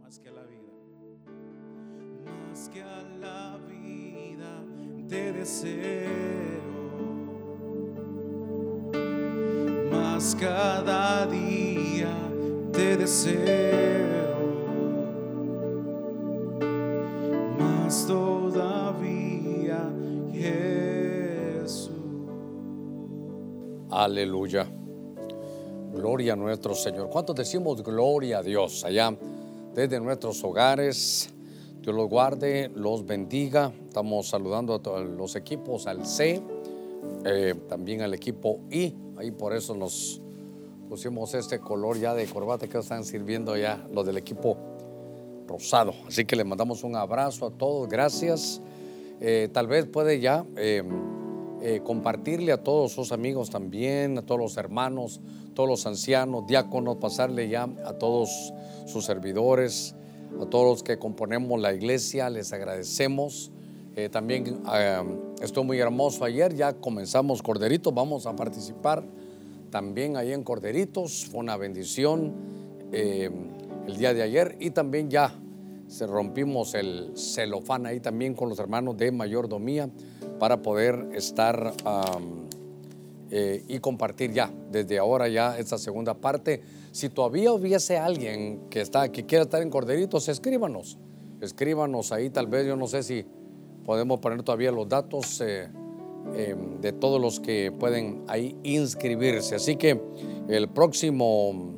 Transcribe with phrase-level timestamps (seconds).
[0.00, 0.72] más que a la vida,
[2.48, 4.64] más que a la vida
[5.06, 6.62] te deseo,
[9.90, 12.16] más cada día
[12.72, 14.38] te deseo,
[17.58, 19.92] más todavía
[20.32, 21.90] Jesús.
[23.90, 24.75] Aleluya.
[26.16, 27.10] Gloria a nuestro Señor.
[27.10, 29.14] ¿Cuántos decimos gloria a Dios allá
[29.74, 31.28] desde nuestros hogares?
[31.82, 33.70] Dios los guarde, los bendiga.
[33.86, 36.40] Estamos saludando a todos los equipos, al C,
[37.26, 38.94] eh, también al equipo I.
[39.18, 40.22] Ahí por eso nos
[40.88, 44.56] pusimos este color ya de corbata que están sirviendo ya los del equipo
[45.46, 45.92] rosado.
[46.08, 47.90] Así que le mandamos un abrazo a todos.
[47.90, 48.62] Gracias.
[49.20, 50.82] Eh, tal vez puede ya eh,
[51.62, 55.20] eh, compartirle a todos sus amigos también, a todos los hermanos,
[55.54, 58.52] todos los ancianos, diáconos, pasarle ya a todos
[58.86, 59.94] sus servidores,
[60.40, 63.50] a todos los que componemos la iglesia, les agradecemos.
[63.96, 65.02] Eh, también eh,
[65.40, 69.02] estuvo muy hermoso ayer, ya comenzamos Corderitos, vamos a participar
[69.70, 72.34] también ahí en Corderitos, fue una bendición
[72.92, 73.30] eh,
[73.86, 75.32] el día de ayer y también ya
[75.88, 79.88] se rompimos el celofán ahí también con los hermanos de mayordomía
[80.38, 81.72] para poder estar
[83.30, 86.62] eh, y compartir ya desde ahora ya esta segunda parte.
[86.92, 90.98] Si todavía hubiese alguien que está que quiera estar en Corderitos, escríbanos,
[91.40, 93.26] escríbanos ahí tal vez yo no sé si
[93.84, 95.68] podemos poner todavía los datos eh,
[96.34, 99.54] eh, de todos los que pueden ahí inscribirse.
[99.54, 100.00] Así que
[100.48, 101.74] el próximo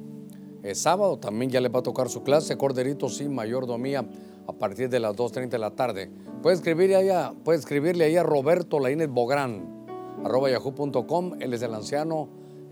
[0.63, 4.07] eh, sábado también ya les va a tocar su clase, Corderitos y Mayordomía,
[4.47, 6.11] a partir de las 2.30 de la tarde.
[6.43, 9.87] Puede escribirle allá, puede escribirle ahí a Roberto Laínez Bográn,
[10.25, 12.29] arroba yahoo.com, él es el anciano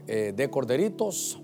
[0.07, 1.41] eh, de Corderitos.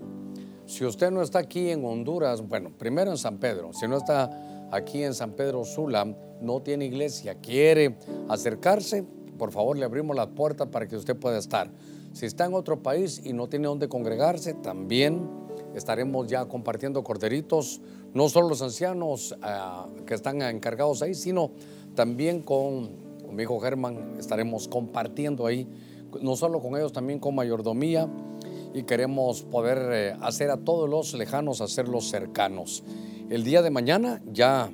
[0.65, 4.69] Si usted no está aquí en Honduras, bueno, primero en San Pedro, si no está
[4.71, 7.97] aquí en San Pedro Sula, no tiene iglesia, quiere
[8.29, 9.03] acercarse,
[9.37, 11.69] por favor le abrimos las puertas para que usted pueda estar.
[12.13, 15.27] Si está en otro país y no tiene dónde congregarse, también
[15.75, 17.81] estaremos ya compartiendo corderitos,
[18.13, 21.51] no solo los ancianos ah, que están encargados ahí, sino
[21.95, 25.67] también con, mi hijo Germán estaremos compartiendo ahí,
[26.21, 28.07] no solo con ellos, también con mayordomía
[28.73, 32.83] y queremos poder eh, hacer a todos los lejanos, hacerlos cercanos.
[33.29, 34.71] El día de mañana ya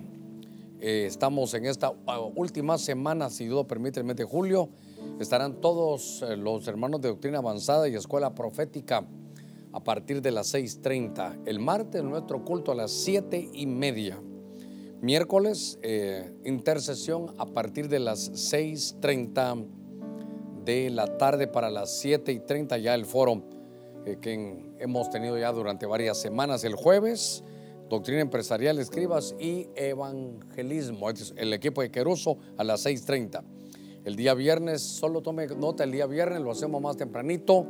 [0.79, 4.69] eh, estamos en esta ah, última semana, si Dios permite, el mes de julio,
[5.19, 9.05] estarán todos eh, los hermanos de doctrina avanzada y escuela profética
[9.71, 11.41] a partir de las 6.30.
[11.45, 14.19] El martes nuestro culto a las 7 y media.
[15.01, 19.65] Miércoles eh, intercesión a partir de las 6.30
[20.65, 23.43] de la tarde para las 7 y 30 ya el foro
[24.05, 26.65] eh, que hemos tenido ya durante varias semanas.
[26.65, 27.45] El jueves,
[27.89, 31.09] doctrina empresarial, escribas y evangelismo.
[31.09, 33.41] Este es el equipo de Queruso a las 6.30.
[34.03, 37.65] El día viernes, solo tome nota, el día viernes lo hacemos más tempranito,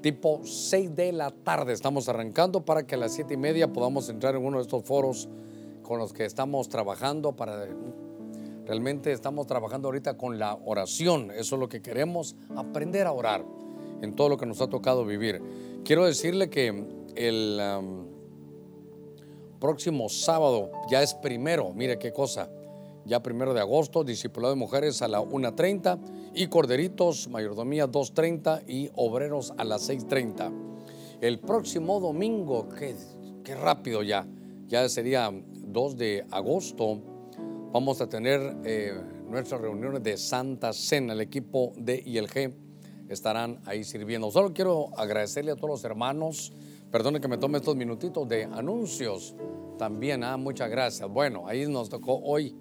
[0.00, 1.72] tipo 6 de la tarde.
[1.72, 4.82] Estamos arrancando para que a las 7 y media podamos entrar en uno de estos
[4.82, 5.28] foros
[5.84, 7.68] con los que estamos trabajando para
[8.66, 11.30] realmente estamos trabajando ahorita con la oración.
[11.30, 13.44] Eso es lo que queremos, aprender a orar
[14.02, 15.40] en todo lo que nos ha tocado vivir.
[15.84, 16.68] Quiero decirle que
[17.14, 17.60] el
[19.60, 22.50] próximo sábado ya es primero, mire qué cosa,
[23.04, 28.90] ya primero de agosto, discipulado de mujeres a la 1.30 y corderitos, mayordomía 2.30 y
[28.94, 30.52] obreros a las 6.30.
[31.20, 32.96] El próximo domingo, qué,
[33.44, 34.26] qué rápido ya,
[34.68, 35.30] ya sería
[35.74, 37.00] 2 de agosto,
[37.72, 38.94] vamos a tener eh,
[39.28, 42.54] nuestras reuniones de Santa Cena, el equipo de ILG
[43.08, 44.30] estarán ahí sirviendo.
[44.30, 46.52] Solo quiero agradecerle a todos los hermanos,
[46.92, 49.34] perdone que me tome estos minutitos de anuncios
[49.76, 51.10] también, ah, muchas gracias.
[51.10, 52.54] Bueno, ahí nos tocó hoy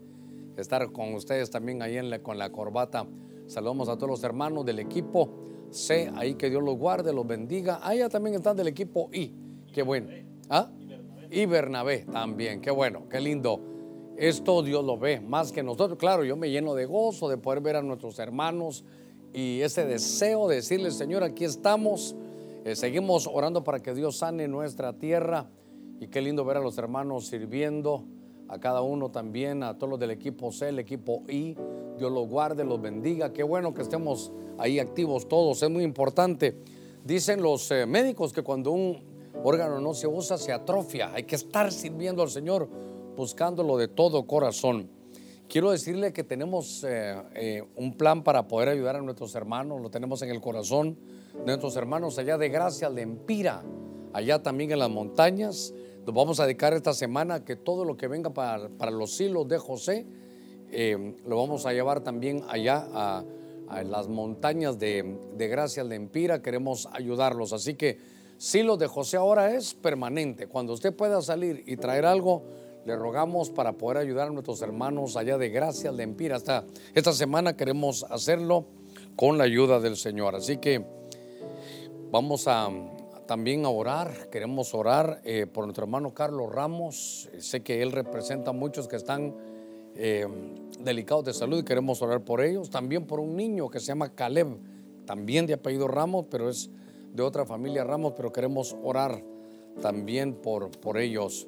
[0.57, 3.05] estar con ustedes también ahí en con la corbata.
[3.45, 5.29] Saludamos a todos los hermanos del equipo
[5.69, 7.79] C, ahí que Dios los guarde, los bendiga.
[7.83, 9.31] Allá también están del equipo I,
[9.71, 10.09] qué bueno.
[10.49, 10.71] ¿Ah?
[11.35, 13.59] Y Bernabé también, qué bueno, qué lindo.
[14.17, 15.97] Esto Dios lo ve más que nosotros.
[15.97, 18.85] Claro, yo me lleno de gozo de poder ver a nuestros hermanos
[19.33, 22.15] y ese deseo de decirle, Señor, aquí estamos.
[22.65, 25.49] Eh, seguimos orando para que Dios sane nuestra tierra.
[25.99, 28.03] Y qué lindo ver a los hermanos sirviendo,
[28.47, 31.57] a cada uno también, a todos los del equipo C, el equipo I.
[31.97, 33.33] Dios los guarde, los bendiga.
[33.33, 36.55] Qué bueno que estemos ahí activos todos, es muy importante.
[37.03, 39.12] Dicen los eh, médicos que cuando un
[39.43, 41.13] órgano no se usa, se atrofia.
[41.13, 42.67] Hay que estar sirviendo al Señor,
[43.15, 44.89] buscándolo de todo corazón.
[45.47, 49.89] Quiero decirle que tenemos eh, eh, un plan para poder ayudar a nuestros hermanos, lo
[49.89, 50.97] tenemos en el corazón
[51.33, 53.61] de nuestros hermanos allá de Gracia, de Empira,
[54.13, 55.73] allá también en las montañas.
[56.05, 59.47] Nos vamos a dedicar esta semana que todo lo que venga para, para los hilos
[59.47, 60.05] de José,
[60.71, 63.23] eh, lo vamos a llevar también allá a,
[63.85, 66.43] las montañas de, de Gracia de Empira.
[66.43, 67.53] Queremos ayudarlos.
[67.53, 67.97] Así que
[68.37, 70.47] silos de José ahora es permanente.
[70.47, 72.43] Cuando usted pueda salir y traer algo,
[72.85, 76.35] le rogamos para poder ayudar a nuestros hermanos allá de Gracia de Empira.
[76.35, 78.65] Hasta esta semana queremos hacerlo
[79.15, 80.35] con la ayuda del Señor.
[80.35, 80.85] Así que
[82.11, 82.69] vamos a
[83.25, 84.29] también a orar.
[84.29, 87.29] Queremos orar eh, por nuestro hermano Carlos Ramos.
[87.39, 89.33] Sé que él representa a muchos que están
[89.95, 90.27] eh,
[90.79, 92.69] delicados de salud y queremos orar por ellos.
[92.69, 94.57] También por un niño que se llama Caleb,
[95.05, 96.69] también de apellido Ramos, pero es
[97.13, 99.23] de otra familia Ramos, pero queremos orar
[99.81, 101.47] también por, por ellos.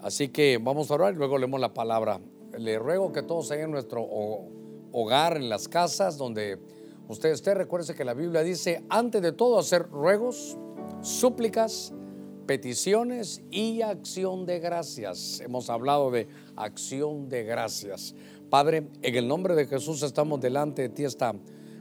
[0.00, 2.20] Así que vamos a orar y luego leemos la palabra.
[2.56, 4.06] Le ruego que todos en nuestro
[4.92, 6.58] hogar, en las casas donde
[7.08, 10.56] usted esté, recuerde que la Biblia dice, antes de todo hacer ruegos,
[11.00, 11.92] súplicas,
[12.46, 15.40] peticiones y acción de gracias.
[15.40, 18.14] Hemos hablado de acción de gracias.
[18.48, 21.34] Padre, en el nombre de Jesús estamos delante de ti esta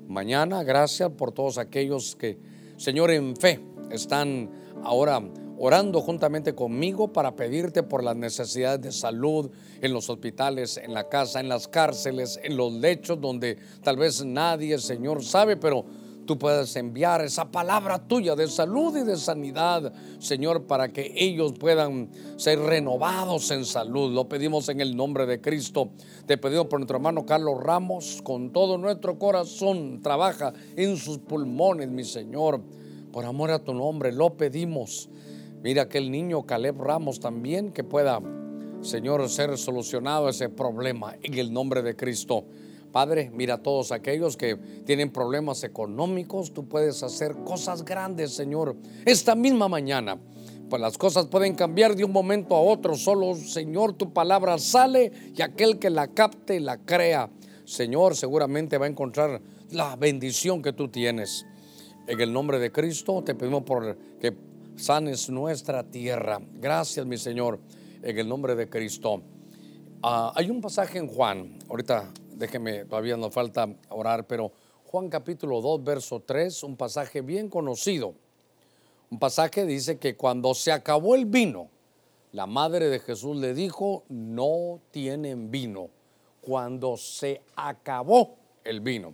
[0.08, 0.64] mañana.
[0.64, 2.38] Gracias por todos aquellos que,
[2.78, 3.60] Señor, en fe
[3.90, 4.50] están
[4.84, 5.22] ahora
[5.58, 9.50] orando juntamente conmigo para pedirte por las necesidades de salud
[9.82, 14.24] en los hospitales, en la casa, en las cárceles, en los lechos donde tal vez
[14.24, 15.86] nadie, Señor, sabe, pero
[16.28, 21.54] tú puedes enviar esa palabra tuya de salud y de sanidad, Señor, para que ellos
[21.54, 24.14] puedan ser renovados en salud.
[24.14, 25.90] Lo pedimos en el nombre de Cristo.
[26.28, 31.90] Te pedimos por nuestro hermano Carlos Ramos, con todo nuestro corazón, trabaja en sus pulmones,
[31.90, 32.62] mi Señor.
[33.12, 35.10] Por amor a tu nombre, lo pedimos.
[35.64, 38.22] Mira aquel niño Caleb Ramos también que pueda,
[38.82, 42.46] Señor, ser solucionado ese problema en el nombre de Cristo.
[42.92, 44.56] Padre, mira a todos aquellos que
[44.86, 48.76] tienen problemas económicos, tú puedes hacer cosas grandes, Señor,
[49.06, 50.18] esta misma mañana.
[50.70, 55.12] Pues las cosas pueden cambiar de un momento a otro, solo, Señor, tu palabra sale
[55.36, 57.30] y aquel que la capte y la crea,
[57.64, 59.42] Señor, seguramente va a encontrar
[59.72, 61.46] la bendición que tú tienes.
[62.08, 64.36] En el nombre de Cristo te pedimos por que
[64.76, 66.40] sanes nuestra tierra.
[66.60, 67.60] Gracias, mi Señor,
[68.02, 69.22] en el nombre de Cristo.
[70.02, 74.52] Ah, hay un pasaje en Juan, ahorita déjeme, todavía nos falta orar, pero
[74.86, 78.14] Juan capítulo 2, verso 3, un pasaje bien conocido.
[79.10, 81.70] Un pasaje dice que cuando se acabó el vino,
[82.32, 85.90] la madre de Jesús le dijo, no tienen vino.
[86.42, 89.14] Cuando se acabó el vino.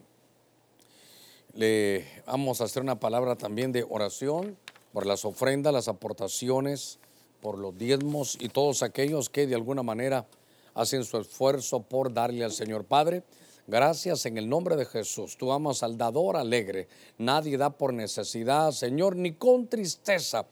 [1.54, 4.58] Le vamos a hacer una palabra también de oración
[4.92, 7.00] por las ofrendas, las aportaciones,
[7.42, 10.26] por los diezmos y todos aquellos que de alguna manera
[10.74, 13.24] hacen su esfuerzo por darle al Señor Padre.
[13.66, 15.38] Gracias en el nombre de Jesús.
[15.38, 16.88] Tú amas al dador alegre.
[17.18, 20.46] Nadie da por necesidad, Señor, ni con tristeza.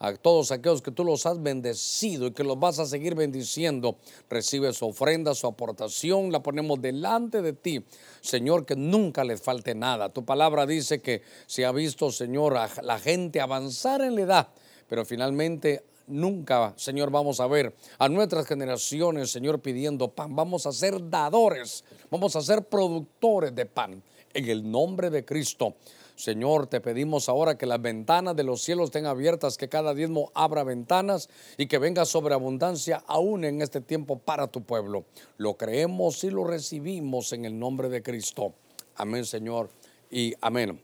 [0.00, 3.96] A todos aquellos que tú los has bendecido y que los vas a seguir bendiciendo,
[4.30, 7.84] recibe su ofrenda, su aportación, la ponemos delante de ti.
[8.20, 10.12] Señor, que nunca les falte nada.
[10.12, 14.48] Tu palabra dice que se ha visto, Señor, a la gente avanzar en la edad,
[14.88, 20.34] pero finalmente nunca, Señor, vamos a ver a nuestras generaciones, Señor, pidiendo pan.
[20.34, 24.02] Vamos a ser dadores, vamos a ser productores de pan.
[24.34, 25.74] En el nombre de Cristo.
[26.18, 30.32] Señor, te pedimos ahora que las ventanas de los cielos estén abiertas, que cada diezmo
[30.34, 35.04] abra ventanas y que venga sobreabundancia aún en este tiempo para tu pueblo.
[35.36, 38.52] Lo creemos y lo recibimos en el nombre de Cristo.
[38.96, 39.70] Amén, Señor,
[40.10, 40.82] y amén.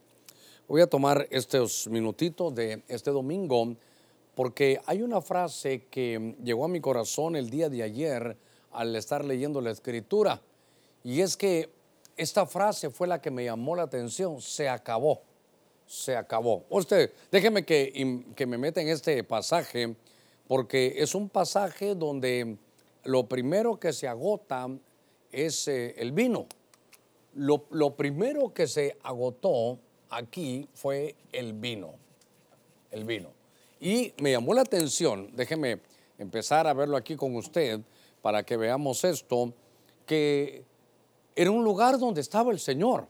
[0.68, 3.74] Voy a tomar estos minutitos de este domingo
[4.34, 8.36] porque hay una frase que llegó a mi corazón el día de ayer
[8.72, 10.40] al estar leyendo la escritura,
[11.02, 11.70] y es que
[12.16, 15.22] esta frase fue la que me llamó la atención, se acabó,
[15.86, 16.64] se acabó.
[16.70, 19.94] Usted, déjeme que, que me meta en este pasaje,
[20.48, 22.56] porque es un pasaje donde
[23.04, 24.68] lo primero que se agota
[25.30, 26.46] es eh, el vino.
[27.34, 29.78] Lo, lo primero que se agotó
[30.10, 31.94] aquí fue el vino,
[32.90, 33.33] el vino.
[33.84, 35.78] Y me llamó la atención, déjeme
[36.16, 37.82] empezar a verlo aquí con usted
[38.22, 39.52] para que veamos esto,
[40.06, 40.64] que
[41.36, 43.06] era un lugar donde estaba el Señor.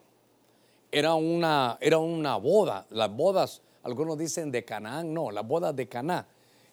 [0.91, 5.87] Era una, era una boda, las bodas, algunos dicen de Canaán, no, las bodas de
[5.87, 6.27] Caná.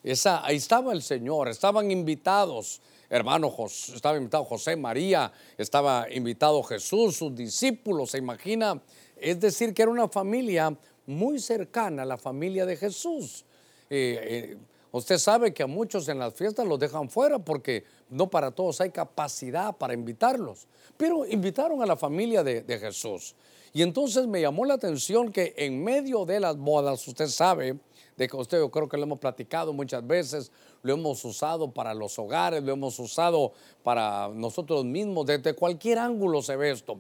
[0.04, 3.54] Esa, ahí estaba el Señor, estaban invitados, hermano,
[3.94, 8.82] estaba invitado José María, estaba invitado Jesús, sus discípulos, se imagina.
[9.16, 13.46] Es decir, que era una familia muy cercana a la familia de Jesús.
[13.94, 14.58] Eh, eh,
[14.94, 18.80] usted sabe que a muchos en las fiestas los dejan fuera porque no para todos
[18.80, 20.66] hay capacidad para invitarlos.
[20.96, 23.36] Pero invitaron a la familia de, de Jesús.
[23.74, 27.78] Y entonces me llamó la atención que en medio de las bodas, usted sabe,
[28.16, 30.52] de que usted yo creo que lo hemos platicado muchas veces,
[30.84, 33.52] lo hemos usado para los hogares, lo hemos usado
[33.84, 37.00] para nosotros mismos, desde cualquier ángulo se ve esto.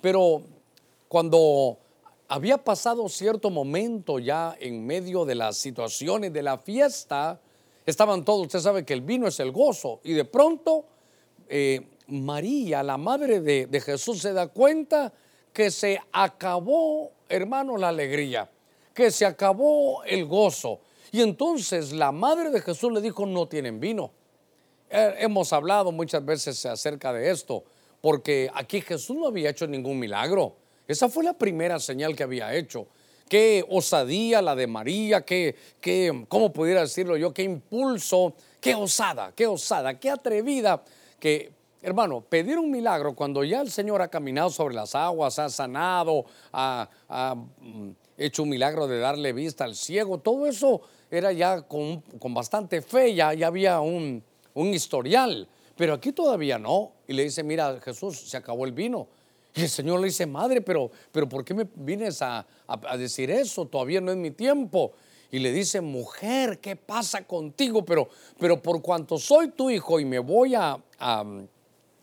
[0.00, 0.42] Pero
[1.08, 1.78] cuando
[2.32, 7.38] había pasado cierto momento ya en medio de las situaciones de la fiesta,
[7.84, 10.86] estaban todos, usted sabe que el vino es el gozo, y de pronto
[11.46, 15.12] eh, María, la madre de, de Jesús, se da cuenta
[15.52, 18.50] que se acabó, hermano, la alegría,
[18.94, 20.80] que se acabó el gozo.
[21.10, 24.10] Y entonces la madre de Jesús le dijo, no tienen vino.
[24.88, 27.62] Eh, hemos hablado muchas veces acerca de esto,
[28.00, 30.61] porque aquí Jesús no había hecho ningún milagro.
[30.92, 32.86] Esa fue la primera señal que había hecho.
[33.28, 37.32] Qué osadía la de María, qué, qué, ¿cómo pudiera decirlo yo?
[37.32, 40.82] Qué impulso, qué osada, qué osada, qué atrevida
[41.18, 41.52] que
[41.84, 46.24] Hermano, pedir un milagro cuando ya el Señor ha caminado sobre las aguas, ha sanado,
[46.52, 46.88] ha,
[47.58, 50.80] mm, hecho un milagro de darle vista al ciego, todo eso
[51.10, 54.22] era ya con, bastante fe, ya, había un,
[54.54, 56.92] historial, pero aquí todavía no.
[57.08, 59.08] Y le dice, mira Jesús, se acabó el vino.
[59.54, 62.46] Y el Señor le dice, madre, pero, pero ¿por qué me vienes a,
[62.96, 63.66] decir eso?
[63.66, 64.92] Todavía no es mi tiempo.
[65.30, 67.84] Y le dice, mujer, ¿qué pasa contigo?
[67.84, 70.78] Pero, pero por cuanto soy tu hijo y me voy a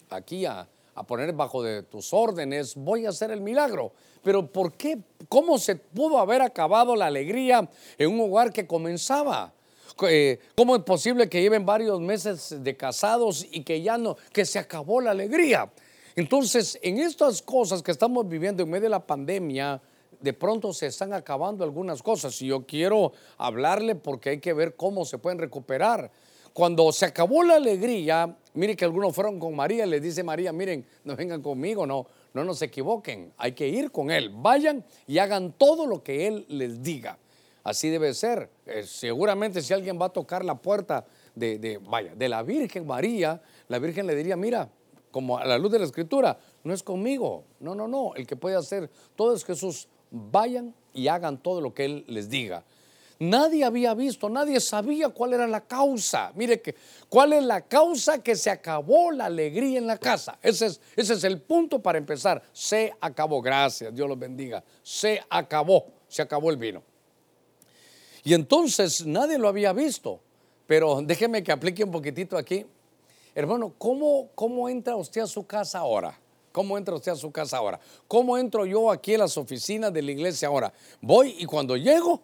[0.10, 0.68] aquí a,
[1.08, 3.94] poner bajo de tus órdenes, voy a hacer el milagro.
[4.22, 5.00] Pero ¿por qué?
[5.30, 9.54] ¿Cómo se pudo haber acabado la alegría en un hogar que comenzaba?
[10.10, 14.44] Eh, ¿Cómo es posible que lleven varios meses de casados y que ya no, que
[14.44, 15.72] se acabó la alegría?
[16.20, 19.82] Entonces, en estas cosas que estamos viviendo en medio de la pandemia,
[20.20, 24.76] de pronto se están acabando algunas cosas y yo quiero hablarle porque hay que ver
[24.76, 26.12] cómo se pueden recuperar.
[26.52, 30.86] Cuando se acabó la alegría, mire que algunos fueron con María, les dice María, miren,
[31.06, 35.54] no vengan conmigo, no, no nos equivoquen, hay que ir con Él, vayan y hagan
[35.54, 37.18] todo lo que Él les diga.
[37.64, 38.50] Así debe ser.
[38.66, 43.42] Eh, seguramente si alguien va a tocar la puerta de, vaya, de la Virgen María,
[43.70, 44.70] la Virgen le diría, mira,
[45.12, 48.36] como a la luz de la Escritura, no es conmigo, no, no, no, el que
[48.36, 52.64] puede hacer todo es Jesús, vayan y hagan todo lo que Él les diga.
[53.20, 56.32] Nadie había visto, nadie sabía cuál era la causa.
[56.36, 56.74] Mire que,
[57.10, 60.40] cuál es la causa que se acabó la alegría en la casa.
[60.42, 62.42] Ese es, ese es el punto para empezar.
[62.54, 64.64] Se acabó, gracias, Dios los bendiga.
[64.82, 66.82] Se acabó, se acabó el vino.
[68.24, 70.22] Y entonces nadie lo había visto.
[70.66, 72.66] Pero déjeme que aplique un poquitito aquí.
[73.40, 76.20] Hermano, ¿cómo, ¿cómo entra usted a su casa ahora?
[76.52, 77.80] ¿Cómo entra usted a su casa ahora?
[78.06, 80.74] ¿Cómo entro yo aquí en las oficinas de la iglesia ahora?
[81.00, 82.22] Voy y cuando llego,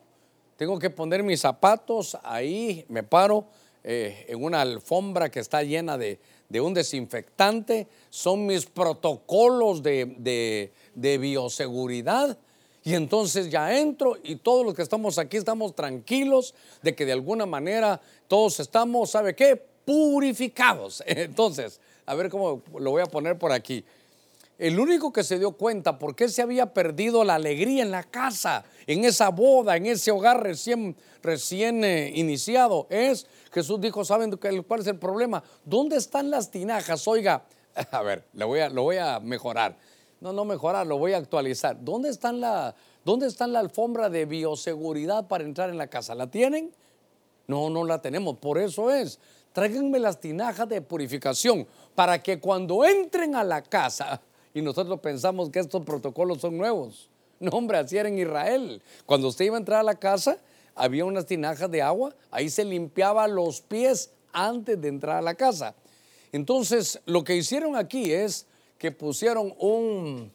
[0.58, 3.46] tengo que poner mis zapatos ahí, me paro
[3.82, 6.20] eh, en una alfombra que está llena de,
[6.60, 12.38] un desinfectante, son mis protocolos de, de, bioseguridad.
[12.84, 17.14] Y entonces ya entro y todos los que estamos aquí estamos tranquilos de que de
[17.14, 19.75] alguna manera todos estamos, ¿sabe qué?
[19.86, 21.04] Purificados.
[21.08, 23.86] Entonces, a ver cómo lo voy a poner por aquí.
[24.58, 28.04] El único que se dio cuenta por qué se había perdido la alegría en la
[28.04, 34.32] casa, en esa boda, en ese hogar recién, recién eh, iniciado, es Jesús dijo, ¿saben
[34.66, 35.44] cuál es el problema?
[35.66, 37.06] ¿Dónde están las tinajas?
[37.06, 37.44] Oiga,
[37.92, 39.78] a ver, lo voy a, lo voy a mejorar.
[40.22, 41.78] No, no mejorar, lo voy a actualizar.
[41.84, 42.74] ¿Dónde están la,
[43.04, 46.16] dónde están la alfombra de bioseguridad para entrar en la casa?
[46.16, 46.74] ¿La tienen?
[47.48, 48.38] No, no la tenemos.
[48.38, 49.20] Por eso es,
[49.56, 54.22] tráiganme las tinajas de purificación para que cuando entren a la casa
[54.54, 57.10] y nosotros pensamos que estos protocolos son nuevos.
[57.40, 58.82] No, hombre, así era en Israel.
[59.06, 60.40] Cuando usted iba a entrar a la casa,
[60.76, 65.36] había unas tinajas de agua, ahí se limpiaba los pies antes de entrar a la
[65.36, 65.74] casa.
[66.34, 68.48] Entonces, lo que hicieron aquí es
[68.78, 70.34] que pusieron un,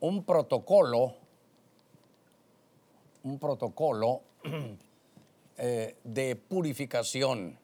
[0.00, 1.14] un protocolo,
[3.22, 4.22] un protocolo
[5.58, 7.61] eh, de purificación,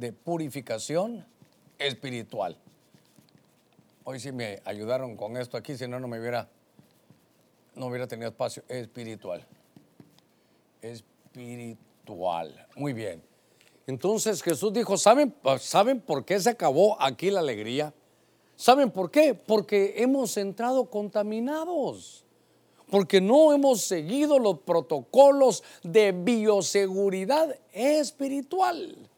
[0.00, 1.26] de purificación
[1.78, 2.56] espiritual.
[4.02, 6.48] Hoy sí me ayudaron con esto aquí, si no, no me hubiera,
[7.74, 9.46] no hubiera tenido espacio espiritual.
[10.80, 12.66] Espiritual.
[12.76, 13.22] Muy bien.
[13.86, 17.92] Entonces Jesús dijo, ¿saben, ¿saben por qué se acabó aquí la alegría?
[18.56, 19.34] ¿Saben por qué?
[19.34, 22.24] Porque hemos entrado contaminados.
[22.90, 29.09] Porque no hemos seguido los protocolos de bioseguridad espiritual.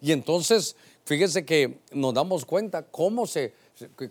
[0.00, 3.54] Y entonces, fíjese que nos damos cuenta cómo se,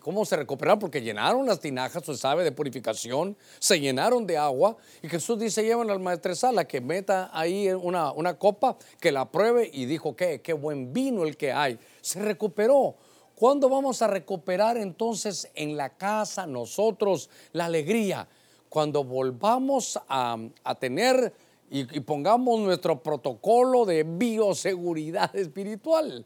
[0.00, 4.76] cómo se recuperaron, porque llenaron las tinajas, usted sabe, de purificación, se llenaron de agua,
[5.02, 9.70] y Jesús dice, llevan al maestresala que meta ahí una, una copa, que la pruebe,
[9.72, 10.40] y dijo, ¿qué?
[10.40, 11.78] Qué buen vino el que hay.
[12.00, 12.96] Se recuperó.
[13.34, 18.26] ¿Cuándo vamos a recuperar entonces en la casa nosotros la alegría?
[18.70, 21.34] Cuando volvamos a tener
[21.70, 26.24] y, pongamos nuestro protocolo de bioseguridad espiritual.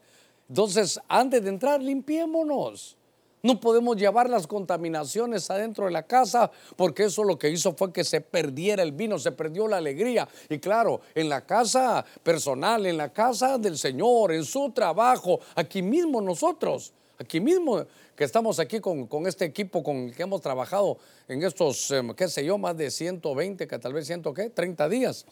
[0.48, 2.96] Entonces, antes de entrar, limpiémonos.
[3.42, 7.90] No podemos llevar las contaminaciones adentro de la casa porque eso lo que hizo fue
[7.90, 10.28] que se perdiera el vino, se perdió la alegría.
[10.50, 15.80] Y claro, en la casa personal, en la casa del Señor, en su trabajo, aquí
[15.80, 17.84] mismo nosotros, aquí mismo
[18.16, 20.98] que estamos aquí con, este equipo con el que hemos trabajado
[21.28, 24.50] en estos, em, qué sé yo, más de 120, que tal vez 100, ¿qué?
[24.50, 25.26] 30 días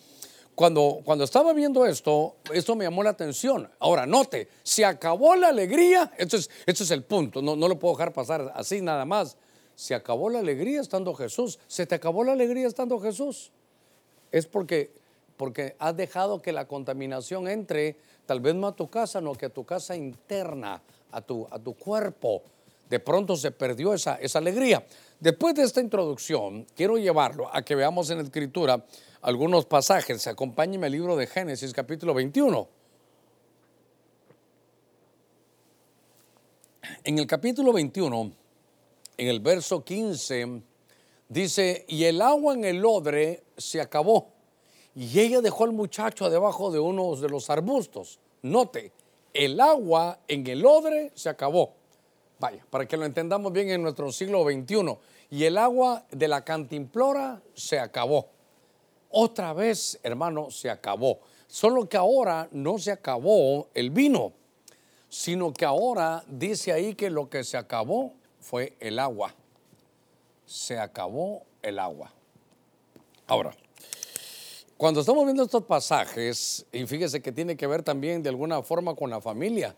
[0.58, 3.70] cuando, cuando estaba viendo esto, esto me llamó la atención.
[3.78, 7.78] Ahora, note, se acabó la alegría, esto es, esto es el punto, no, no lo
[7.78, 9.36] puedo dejar pasar así nada más.
[9.76, 11.60] Se acabó la alegría estando Jesús.
[11.68, 13.52] ¿Se te acabó la alegría estando Jesús?
[14.32, 14.90] Es porque,
[15.36, 17.96] porque has dejado que la contaminación entre,
[18.28, 20.82] tal vez no a tu casa, no que a tu casa interna,
[21.12, 22.42] a tu, a tu cuerpo.
[22.90, 24.86] De pronto se perdió esa, esa alegría.
[25.18, 28.84] Después de esta introducción, quiero llevarlo a que veamos en la escritura
[29.22, 30.26] algunos pasajes.
[30.26, 32.68] Acompáñeme al libro de Génesis capítulo 21.
[37.04, 38.32] En el capítulo 21,
[39.16, 40.60] en el verso 15,
[41.30, 44.37] dice, y el agua en el odre se acabó,
[44.98, 48.18] y ella dejó al muchacho debajo de uno de los arbustos.
[48.42, 48.90] Note,
[49.32, 51.74] el agua en el odre se acabó.
[52.40, 54.96] Vaya, para que lo entendamos bien en nuestro siglo XXI.
[55.30, 58.26] Y el agua de la cantimplora se acabó.
[59.08, 61.20] Otra vez, hermano, se acabó.
[61.46, 64.32] Solo que ahora no se acabó el vino,
[65.08, 69.32] sino que ahora dice ahí que lo que se acabó fue el agua.
[70.44, 72.12] Se acabó el agua.
[73.28, 73.54] Ahora,
[74.78, 78.94] cuando estamos viendo estos pasajes, y fíjese que tiene que ver también de alguna forma
[78.94, 79.76] con la familia,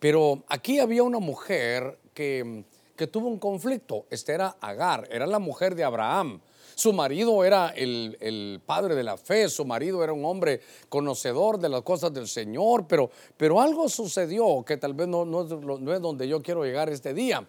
[0.00, 2.64] pero aquí había una mujer que,
[2.96, 4.06] que tuvo un conflicto.
[4.10, 6.40] Esta era Agar, era la mujer de Abraham.
[6.74, 11.68] Su marido era el, padre de la fe, su marido era un hombre conocedor de
[11.68, 16.26] las cosas del Señor, pero, pero algo sucedió que tal vez no, no, es donde
[16.26, 17.46] yo quiero llegar este día,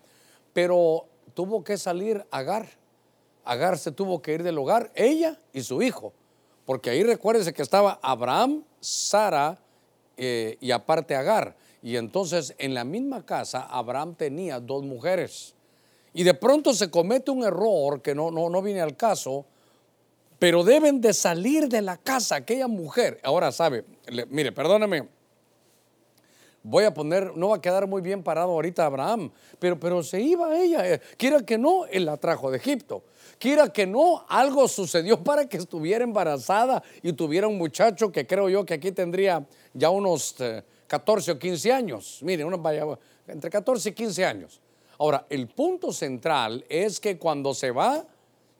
[0.52, 2.68] pero tuvo que salir Agar.
[3.46, 6.14] Agar se tuvo que ir del hogar, ella y su hijo,
[6.66, 9.60] porque ahí recuérdese que estaba Abraham, Sara
[10.18, 11.56] eh, y aparte Agar.
[11.82, 15.54] Y entonces en la misma casa Abraham tenía dos mujeres.
[16.14, 19.46] Y de pronto se comete un error que no, no, no viene al caso,
[20.40, 23.20] pero deben de salir de la casa aquella mujer.
[23.24, 23.86] Ahora sabe,
[24.30, 25.08] mire, perdóname,
[26.64, 30.22] voy a poner, no va a quedar muy bien parado ahorita Abraham, pero, pero se
[30.22, 30.94] iba ella.
[30.94, 33.04] Eh, quiera que no, él la trajo de Egipto.
[33.38, 38.50] Quiera que no, algo sucedió para que estuviera embarazada y tuviera un muchacho que creo
[38.50, 40.36] yo que aquí tendría ya unos
[40.88, 42.20] 14 eh, o 15 años.
[42.22, 42.60] Mire, unos,
[43.28, 44.62] entre 14 y 15 años.
[44.98, 48.06] Ahora, el punto central es que cuando se va,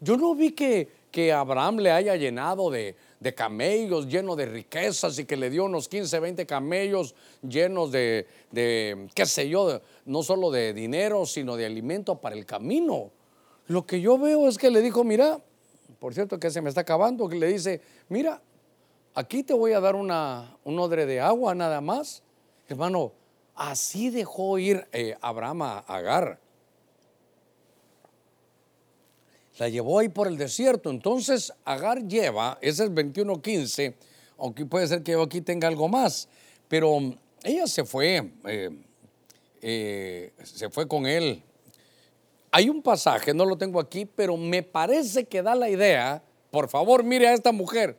[0.02, 2.98] yo no vi que, que Abraham le haya llenado de,
[3.32, 7.16] camellos, lleno de riquezas y que le dio unos 15, 20 camellos
[7.48, 12.46] llenos de, de, qué sé yo, no solo de dinero, sino de alimento para el
[12.46, 13.12] camino.
[13.68, 15.40] Lo que yo veo es que le dijo, mira,
[16.00, 18.42] por cierto que se me está acabando, que le dice, mira,
[19.14, 22.24] aquí te voy a dar una, un odre de agua nada más.
[22.68, 23.14] Hermano,
[23.56, 26.40] Así dejó ir eh, Abraham a Agar.
[29.58, 30.90] La llevó ahí por el desierto.
[30.90, 33.94] Entonces Agar lleva, ese es 21.15,
[34.38, 36.28] aunque puede ser que yo aquí tenga algo más,
[36.68, 37.00] pero
[37.44, 38.70] ella se fue, eh,
[39.62, 41.44] eh, se fue con él.
[42.52, 46.70] Hay un pasaje, no lo tengo aquí, pero me parece que da la idea, por
[46.70, 47.98] favor mire a esta mujer,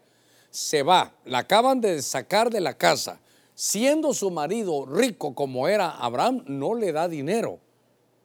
[0.51, 3.21] se va, la acaban de sacar de la casa,
[3.55, 7.59] siendo su marido rico como era Abraham, no le da dinero.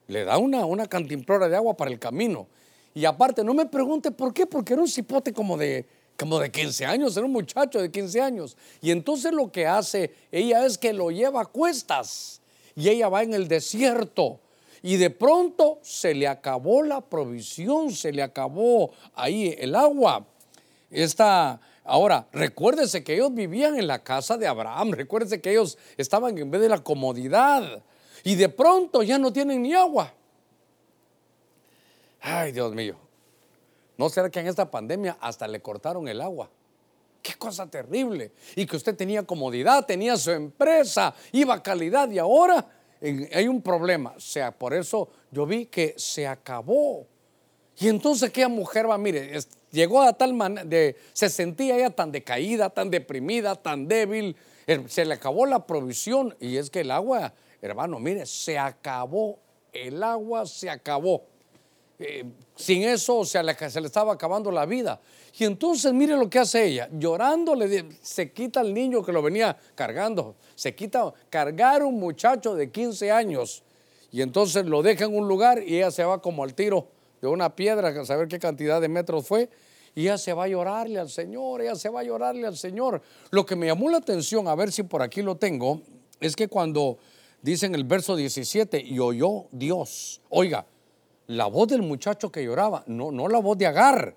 [0.08, 2.48] Le da una, una cantimplora de agua para el camino.
[2.94, 5.86] Y aparte, no me pregunte por qué, porque era un cipote como de,
[6.18, 8.58] como de 15 años, era un muchacho de 15 años.
[8.82, 12.42] Y entonces lo que hace ella es que lo lleva a cuestas.
[12.76, 14.40] Y ella va en el desierto.
[14.82, 20.26] Y de pronto se le acabó la provisión, se le acabó ahí el agua.
[20.90, 26.38] Esta, Ahora, recuérdese que ellos vivían en la casa de Abraham, recuérdese que ellos estaban
[26.38, 27.82] en vez de la comodidad
[28.24, 30.14] y de pronto ya no tienen ni agua.
[32.22, 32.98] Ay, Dios mío,
[33.98, 36.50] ¿no será que en esta pandemia hasta le cortaron el agua?
[37.22, 38.32] Qué cosa terrible.
[38.56, 42.66] Y que usted tenía comodidad, tenía su empresa, iba a calidad y ahora
[43.34, 44.14] hay un problema.
[44.18, 47.08] Sea, por eso yo vi que se acabó.
[47.78, 49.40] Y entonces aquella mujer va, mire,
[49.72, 54.36] llegó a tal manera, se sentía ella tan decaída, tan deprimida, tan débil,
[54.68, 59.40] eh, se le acabó la provisión y es que el agua, hermano, mire, se acabó,
[59.72, 61.26] el agua se acabó.
[62.00, 62.24] Eh,
[62.56, 65.02] sin eso le, se le estaba acabando la vida.
[65.38, 69.22] Y entonces mire lo que hace ella, llorando le, se quita al niño que lo
[69.22, 73.64] venía cargando, se quita cargar un muchacho de 15 años
[74.12, 76.88] y entonces lo deja en un lugar y ella se va como al tiro
[77.22, 79.50] de una piedra, a saber qué cantidad de metros fue,
[79.94, 83.02] y ella se va a llorarle al Señor, ella se va a llorarle al Señor.
[83.32, 85.82] Lo que me llamó la atención, a ver si por aquí lo tengo,
[86.22, 86.98] es que cuando
[87.42, 90.66] dice en el verso 17, y oyó Dios, oiga,
[91.30, 94.16] la voz del muchacho que lloraba, no, no la voz de Agar,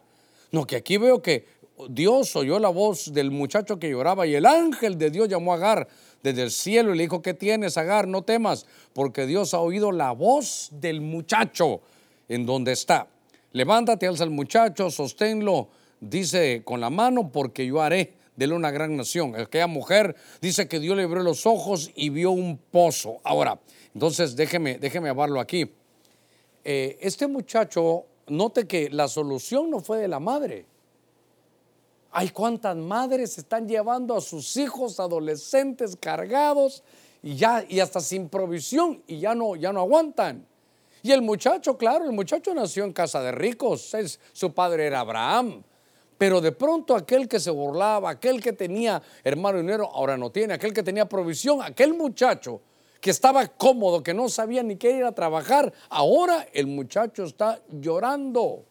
[0.51, 1.47] no, que aquí veo que
[1.91, 5.57] Dios oyó la voz del muchacho que lloraba y el ángel de Dios llamó a
[5.57, 5.89] Agar
[6.23, 8.09] desde el cielo y le dijo, ¿qué tienes, Agar?
[8.09, 11.83] No temas, porque Dios ha oído la voz del muchacho
[12.31, 13.09] en donde está.
[13.53, 15.69] Levántate, alza al muchacho, sosténlo,
[16.01, 19.37] dice con la mano, porque yo haré de él una gran nación.
[19.37, 23.21] Aquella mujer dice que Dios le abrió los ojos y vio un pozo.
[23.23, 23.61] Ahora,
[23.93, 25.71] entonces déjeme, déjeme hablarlo aquí.
[26.65, 30.67] Eh, este muchacho, note que la solución no fue de la madre.
[32.13, 36.83] Hay cuántas madres están llevando a sus hijos adolescentes cargados
[37.23, 40.47] y ya y hasta sin provisión y ya no ya no aguantan.
[41.03, 43.93] Y el muchacho, claro, el muchacho nació en casa de ricos,
[44.33, 45.65] su padre era Abraham.
[46.17, 50.55] Pero de pronto aquel que se burlaba, aquel que tenía hermano dinero, ahora no tiene,
[50.55, 52.61] aquel que tenía provisión, aquel muchacho
[53.03, 57.61] que estaba cómodo, que no sabía ni qué ir a trabajar, ahora el muchacho está
[57.69, 58.65] llorando.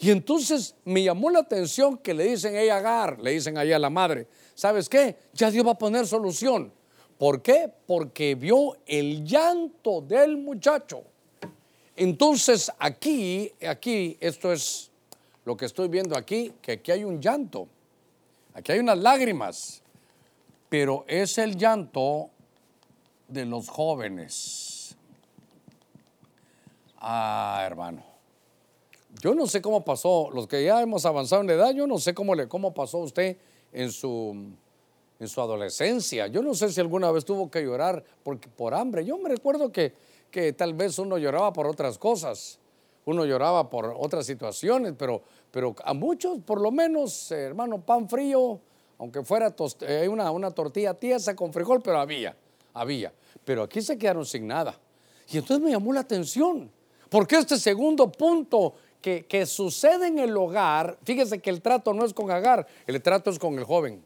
[0.00, 3.78] Y entonces me llamó la atención que le dicen a Agar, le dicen ahí a
[3.78, 5.14] la madre, ¿sabes qué?
[5.32, 6.72] Ya Dios va a poner solución.
[7.18, 7.70] ¿Por qué?
[7.86, 11.04] Porque vio el llanto del muchacho.
[11.94, 14.90] Entonces aquí, aquí, esto es
[15.44, 17.68] lo que estoy viendo aquí, que aquí hay un llanto,
[18.54, 19.84] aquí hay unas lágrimas,
[20.68, 22.30] pero es el llanto
[23.28, 24.96] de los jóvenes.
[26.98, 28.04] Ah, hermano.
[29.22, 32.14] Yo no sé cómo pasó, los que ya hemos avanzado en edad, yo no sé
[32.14, 33.38] cómo, le, cómo pasó usted
[33.72, 34.52] en su,
[35.18, 36.26] en su adolescencia.
[36.26, 39.04] Yo no sé si alguna vez tuvo que llorar por, por hambre.
[39.04, 39.94] Yo me recuerdo que
[40.30, 42.58] que tal vez uno lloraba por otras cosas,
[43.04, 48.60] uno lloraba por otras situaciones, pero, pero a muchos, por lo menos, hermano, pan frío,
[48.98, 52.36] aunque fuera eh, una, una tortilla tiesa con frijol, pero había,
[52.80, 53.12] había.
[53.44, 54.78] Pero aquí se quedaron sin nada.
[55.28, 56.70] Y entonces me llamó la atención,
[57.08, 62.04] porque este segundo punto que, que, sucede en el hogar, fíjese que el trato no
[62.04, 64.04] es con Agar, el trato es con el joven.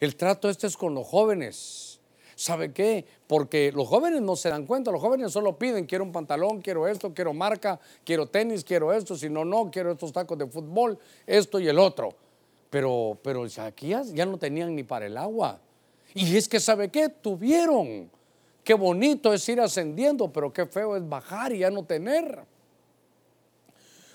[0.00, 2.00] El trato este es con los jóvenes.
[2.36, 3.04] ¿Sabe qué?
[3.26, 6.86] Porque los jóvenes no se dan cuenta, los jóvenes solo piden, quiero un pantalón, quiero
[6.86, 10.96] esto, quiero marca, quiero tenis, quiero esto, si no, no, quiero estos tacos de fútbol,
[11.26, 12.14] esto y el otro.
[12.70, 15.60] Pero, pero aquí ya, no tenían ni para el agua.
[16.14, 17.08] Y es que, ¿sabe qué?
[17.08, 18.10] Tuvieron.
[18.64, 22.44] Qué bonito es ir ascendiendo, pero qué feo es bajar y ya no tener.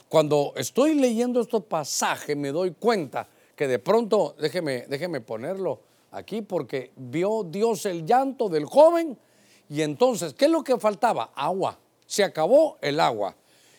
[0.10, 5.79] Cuando estoy leyendo estos pasajes me doy cuenta que de pronto, déjeme, déjeme ponerlo,
[6.12, 9.17] aquí porque vio Dios el llanto del joven
[9.69, 11.32] y entonces, ¿qué es lo que faltaba?
[11.34, 11.79] Agua.
[12.06, 13.36] Se acabó el agua.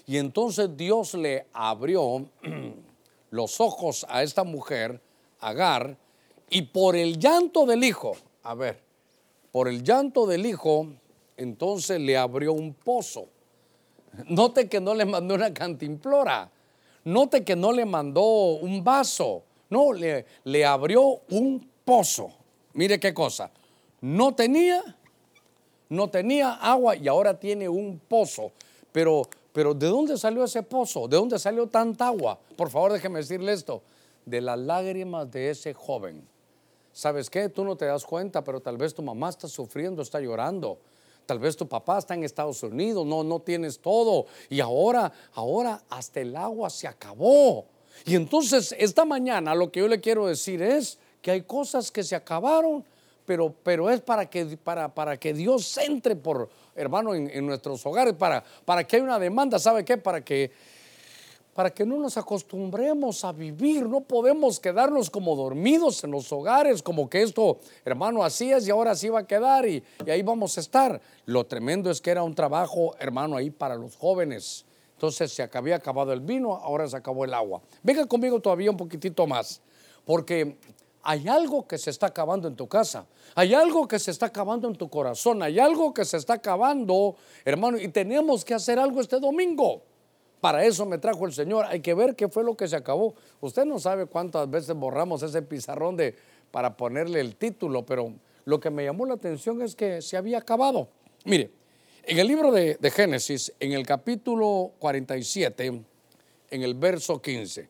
[0.06, 2.28] Y entonces Dios le abrió
[3.30, 5.00] los ojos a esta mujer,
[5.40, 5.96] Agar,
[6.50, 8.80] y por el llanto del hijo, a ver,
[9.50, 10.88] por el llanto del hijo,
[11.36, 13.28] entonces le abrió un pozo.
[14.28, 16.50] Note que no le mandó una cantimplora.
[17.04, 19.42] Note que no le mandó un vaso.
[19.70, 22.30] No, le, abrió un pozo.
[22.74, 23.50] Mire qué cosa.
[24.00, 24.82] No tenía,
[25.88, 28.52] no tenía agua y ahora tiene un pozo.
[28.92, 31.08] Pero, pero ¿de dónde salió ese pozo?
[31.08, 32.38] ¿De dónde salió tanta agua?
[32.56, 33.82] Por favor, déjeme decirle esto.
[34.24, 36.26] De las lágrimas de ese joven.
[36.94, 37.50] ¿Sabes qué?
[37.50, 40.78] Tú no te das cuenta, pero tal vez tu mamá está sufriendo, está llorando.
[41.26, 44.24] Tal vez tu papá está en Estados Unidos, no, no tienes todo.
[44.48, 47.66] Y ahora, ahora hasta el agua se acabó.
[48.06, 52.04] Y entonces esta mañana lo que yo le quiero decir es, que hay cosas que
[52.04, 52.84] se acabaron,
[53.24, 58.12] pero, pero es para que, para, para que Dios entre por, hermano, en, nuestros hogares,
[58.12, 59.96] para, para que haya una demanda, ¿sabe qué?
[59.96, 60.52] Para que,
[61.54, 66.82] para que no nos acostumbremos a vivir, no podemos quedarnos como dormidos en los hogares,
[66.82, 70.22] como que esto, hermano, así es y ahora así va a quedar y, y ahí
[70.22, 71.00] vamos a estar.
[71.26, 74.66] Lo tremendo es que era un trabajo, hermano, ahí para los jóvenes.
[74.94, 77.62] Entonces se había acabado el vino, ahora se acabó el agua.
[77.82, 79.60] Venga conmigo todavía un poquitito más,
[80.04, 80.56] porque
[81.02, 84.66] hay algo que se está acabando en tu casa, hay algo que se está acabando
[84.66, 89.00] en tu corazón, hay algo que se está acabando, hermano, y tenemos que hacer algo
[89.00, 89.82] este domingo.
[90.40, 91.66] Para eso me trajo el Señor.
[91.66, 93.14] Hay que ver qué fue lo que se acabó.
[93.40, 96.14] Usted no sabe cuántas veces borramos ese pizarrón de,
[96.50, 98.12] para ponerle el título, pero
[98.44, 100.88] lo que me llamó la atención es que se había acabado.
[101.24, 101.50] Mire,
[102.06, 105.82] En el libro de, de Génesis, en el capítulo 47,
[106.50, 107.68] en el verso 15.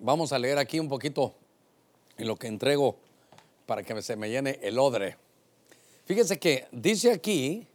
[0.00, 1.34] Vamos a leer aquí un poquito
[2.16, 2.96] en lo que entrego
[3.66, 5.16] para que se me llene el odre.
[6.04, 7.66] Fíjese que dice aquí,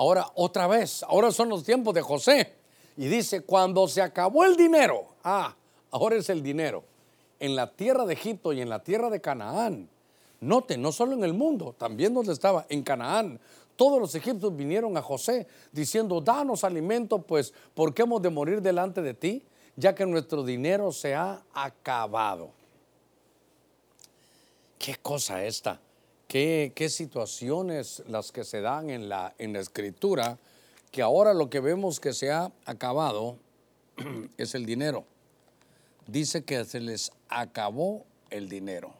[0.00, 2.54] ahora otra vez, ahora son los tiempos de José.
[2.96, 5.54] Y dice, cuando se acabó el dinero, ah,
[5.90, 6.82] ahora es el dinero,
[7.38, 9.90] en la tierra de Egipto y en la tierra de Canaán.
[10.40, 13.38] Note, no solo en el mundo, también donde estaba, en Canaán.
[13.76, 18.62] Todos los egipcios vinieron a José diciendo, danos alimento, pues, ¿por qué hemos de morir
[18.62, 19.42] delante de ti?
[19.76, 22.52] Ya que nuestro dinero se ha acabado.
[24.78, 25.78] ¿Qué cosa esta?
[26.30, 30.38] ¿Qué, qué situaciones las que se dan en la, en la escritura?
[30.92, 33.36] Que ahora lo que vemos que se ha acabado
[34.38, 35.02] es el dinero.
[36.06, 38.92] Dice que se les acabó el dinero.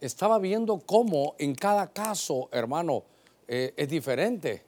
[0.00, 3.02] Estaba viendo cómo en cada caso, hermano,
[3.46, 4.62] eh, es diferente.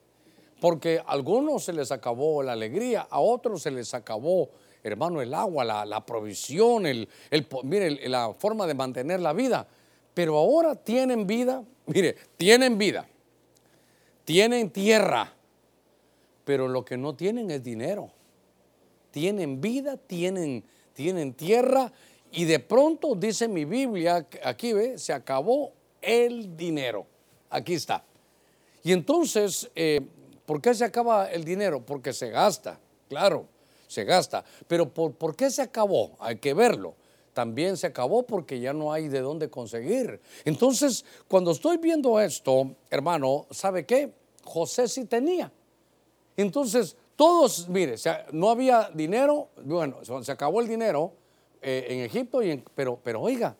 [0.61, 4.51] Porque a algunos se les acabó la alegría, a otros se les acabó
[4.83, 7.07] hermano, el agua, la, provisión, el,
[7.63, 9.65] mire, la forma de mantener la vida.
[10.13, 13.07] Pero ahora tienen vida, mire, tienen vida,
[14.25, 15.33] tienen tierra,
[16.45, 18.11] pero lo que no tienen es dinero.
[19.11, 21.91] Tienen vida, tienen, tienen tierra
[22.31, 27.05] y de pronto dice mi Biblia, aquí ve, se acabó el dinero.
[27.49, 28.03] Aquí está.
[28.83, 30.01] Y entonces, eh,
[30.47, 31.85] ¿por qué se acaba el dinero?
[31.85, 33.47] Porque se gasta, claro
[33.93, 34.43] se gasta.
[34.67, 36.15] Pero ¿por, qué se acabó?
[36.19, 36.95] Hay que verlo.
[37.33, 40.21] También se acabó porque ya no hay de dónde conseguir.
[40.45, 44.13] Entonces, cuando estoy viendo esto, hermano, ¿sabe qué?
[44.43, 45.51] José sí tenía.
[46.37, 47.95] Entonces, todos, mire,
[48.31, 51.13] no había dinero, bueno, se acabó el dinero
[51.61, 53.55] eh, en Egipto, y pero, pero oiga,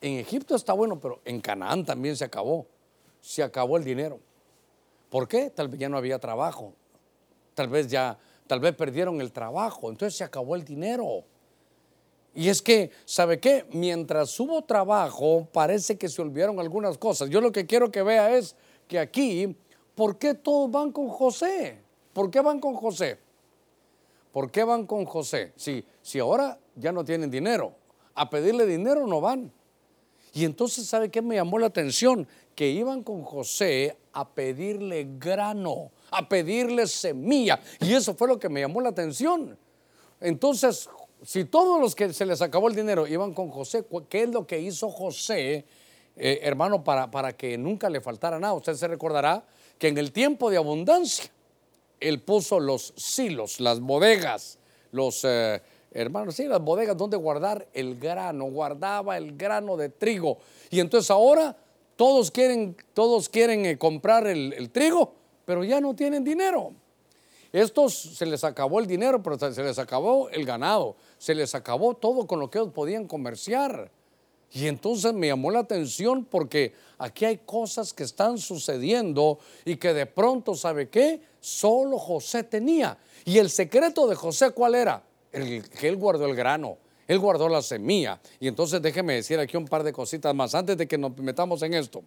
[0.00, 2.66] en Egipto está bueno, pero en Canaán también se acabó.
[3.20, 4.18] Se acabó el dinero.
[5.10, 5.50] ¿Por qué?
[5.50, 6.72] Tal vez ya no había trabajo.
[7.54, 11.24] Tal vez ya tal vez perdieron el trabajo, entonces se acabó el dinero.
[12.34, 13.66] Y es que, ¿sabe qué?
[13.72, 17.28] Mientras hubo trabajo, parece que se olvidaron algunas cosas.
[17.28, 18.56] Yo lo que quiero que vea es
[18.88, 19.56] que aquí,
[19.94, 21.78] ¿por qué todos van con José?
[22.12, 23.18] ¿Por qué van con José?
[24.32, 25.52] ¿Por qué van con José?
[25.56, 27.74] Si, si ahora ya no tienen dinero,
[28.14, 29.52] a pedirle dinero no van.
[30.32, 32.26] Y entonces, ¿sabe qué me llamó la atención?
[32.54, 37.58] Que iban con José a pedirle grano a pedirle semilla.
[37.80, 39.58] Y eso fue lo que me llamó la atención.
[40.20, 40.88] Entonces,
[41.24, 44.46] si todos los que se les acabó el dinero iban con José, ¿qué es lo
[44.46, 45.64] que hizo José,
[46.16, 48.54] eh, hermano, para, para que nunca le faltara nada?
[48.54, 49.44] Usted se recordará
[49.78, 51.30] que en el tiempo de abundancia,
[52.00, 54.58] él puso los silos, las bodegas,
[54.90, 55.24] los...
[55.24, 55.60] Eh,
[55.94, 60.38] hermanos, sí, las bodegas donde guardar el grano, guardaba el grano de trigo.
[60.70, 61.56] Y entonces ahora
[61.96, 65.12] todos quieren, todos quieren eh, comprar el, el, trigo,
[65.44, 66.72] pero ya no tienen dinero.
[67.52, 71.94] Estos se les acabó el dinero, pero se les acabó el ganado, se les acabó
[71.94, 73.90] todo con lo que ellos podían comerciar.
[74.54, 79.94] Y entonces me llamó la atención porque aquí hay cosas que están sucediendo y que
[79.94, 81.20] de pronto, ¿sabe qué?
[81.40, 82.98] Solo José tenía.
[83.24, 85.02] Y el secreto de José, ¿cuál era?
[85.30, 86.76] El, que él guardó el grano,
[87.08, 88.20] él guardó la semilla.
[88.40, 91.62] Y entonces déjeme decir aquí un par de cositas más antes de que nos metamos
[91.62, 92.02] en esto.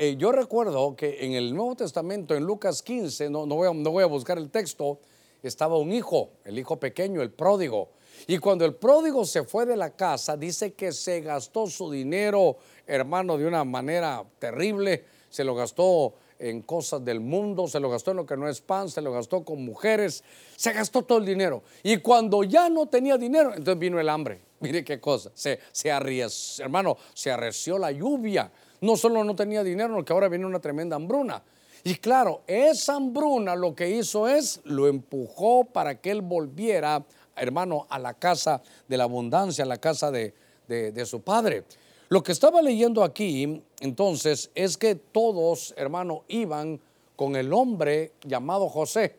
[0.00, 4.38] Eh, yo recuerdo que en el Nuevo Testamento, en Lucas 15, no, voy a, buscar
[4.38, 5.00] el texto,
[5.42, 7.88] estaba un hijo, el hijo pequeño, el pródigo.
[8.28, 12.58] Y cuando el pródigo se fue de la casa, dice que se gastó su dinero,
[12.86, 15.04] hermano, de una manera terrible.
[15.30, 18.60] Se lo gastó en cosas del mundo, se lo gastó en lo que no es
[18.60, 20.22] pan, se lo gastó con mujeres,
[20.54, 21.64] se gastó todo el dinero.
[21.82, 24.42] Y cuando ya no tenía dinero, entonces vino el hambre.
[24.60, 28.48] Mire qué cosa, se, se hermano, se arreció la lluvia
[28.80, 31.42] no solo no tenía dinero, sino que ahora viene una tremenda hambruna.
[31.84, 37.04] Y claro, esa hambruna lo que hizo es, lo empujó para que él volviera,
[37.36, 40.34] hermano, a la casa de la abundancia, a la casa de,
[40.66, 41.64] de su padre.
[42.08, 46.80] Lo que estaba leyendo aquí, entonces, es que todos, hermano, iban
[47.16, 49.16] con el hombre llamado José.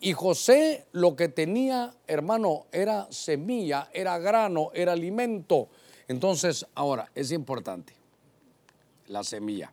[0.00, 5.68] Y José lo que tenía, hermano, era semilla, era grano, era alimento.
[6.08, 7.99] Entonces, ahora, es importante
[9.10, 9.72] la semilla.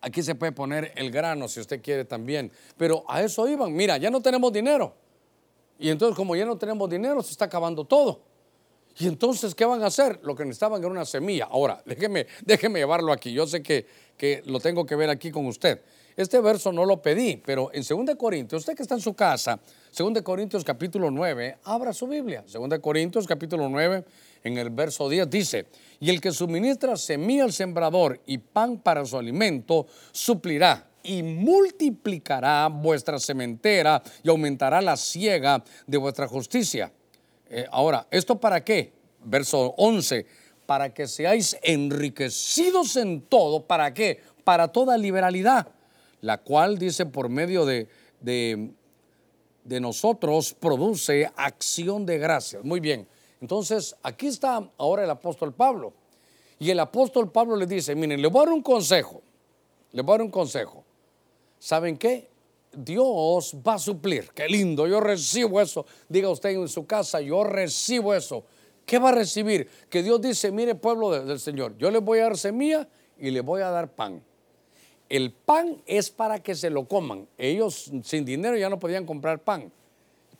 [0.00, 2.52] Aquí se puede poner el grano si usted quiere también.
[2.76, 3.72] Pero a eso iban.
[3.72, 4.94] Mira, ya no tenemos dinero.
[5.78, 8.20] Y entonces como ya no tenemos dinero, se está acabando todo.
[8.98, 10.20] Y entonces, ¿qué van a hacer?
[10.22, 11.48] Lo que necesitaban era una semilla.
[11.50, 13.32] Ahora, déjeme, déjeme llevarlo aquí.
[13.32, 15.80] Yo sé que, que lo tengo que ver aquí con usted.
[16.16, 19.58] Este verso no lo pedí, pero en 2 Corintios, usted que está en su casa,
[19.96, 22.44] 2 Corintios capítulo 9, abra su Biblia.
[22.52, 24.04] 2 Corintios capítulo 9,
[24.44, 25.66] en el verso 10 dice,
[26.00, 32.68] y el que suministra semilla al sembrador y pan para su alimento, suplirá y multiplicará
[32.68, 36.92] vuestra sementera y aumentará la siega de vuestra justicia.
[37.54, 38.94] Eh, ahora, ¿esto para qué?
[39.22, 40.24] Verso 11,
[40.64, 44.22] para que seáis enriquecidos en todo, ¿para qué?
[44.42, 45.68] Para toda liberalidad,
[46.22, 47.88] la cual dice por medio de,
[48.22, 48.70] de,
[49.64, 52.64] de nosotros produce acción de gracias.
[52.64, 53.06] Muy bien,
[53.42, 55.92] entonces aquí está ahora el apóstol Pablo.
[56.58, 59.20] Y el apóstol Pablo le dice, miren, le voy a dar un consejo,
[59.90, 60.84] le voy a dar un consejo.
[61.58, 62.31] ¿Saben qué?
[62.72, 64.30] Dios va a suplir.
[64.34, 65.86] Qué lindo, yo recibo eso.
[66.08, 68.44] Diga usted en su casa, yo recibo eso.
[68.86, 69.68] ¿Qué va a recibir?
[69.88, 73.42] Que Dios dice, mire pueblo del Señor, yo les voy a dar semilla y les
[73.42, 74.22] voy a dar pan.
[75.08, 77.28] El pan es para que se lo coman.
[77.36, 79.70] Ellos sin dinero ya no podían comprar pan.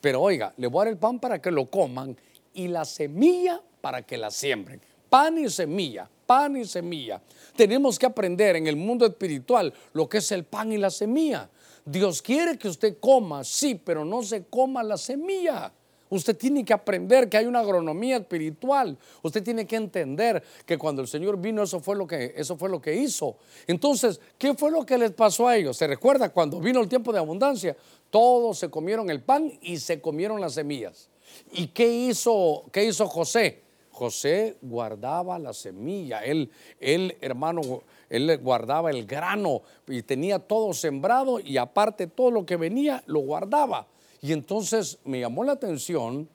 [0.01, 2.17] Pero oiga, les voy a dar el pan para que lo coman
[2.55, 4.81] y la semilla para que la siembren.
[5.09, 7.21] Pan y semilla pan y semilla.
[7.55, 11.47] Tenemos que aprender en el mundo espiritual lo que es el pan y la semilla.
[11.85, 15.73] Dios quiere que usted coma, sí, pero no se coma la semilla.
[16.13, 18.99] Usted tiene que aprender que hay una agronomía espiritual.
[19.23, 22.69] Usted tiene que entender que cuando el Señor vino, eso fue lo que, eso fue
[22.69, 23.37] lo que hizo.
[23.67, 25.79] Entonces, ¿qué fue lo que les pasó a ellos?
[25.79, 27.75] ¿Se recuerda cuando vino el tiempo de abundancia?
[28.11, 31.09] Todos se comieron el pan y se comieron las semillas.
[31.51, 33.63] ¿Y qué hizo, qué hizo José?
[33.93, 41.41] José guardaba la semilla, él, él, hermano, él guardaba el grano y tenía todo sembrado
[41.41, 43.87] y aparte todo lo que venía lo guardaba.
[44.21, 46.29] Y entonces me llamó la atención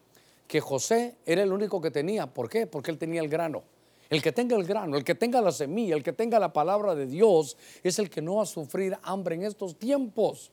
[0.48, 2.26] que José era el único que tenía.
[2.26, 2.66] ¿Por qué?
[2.66, 3.62] Porque él tenía el grano.
[4.10, 6.96] El que tenga el grano, el que tenga la semilla, el que tenga la palabra
[6.96, 10.50] de Dios, es el que no va a sufrir hambre en estos tiempos.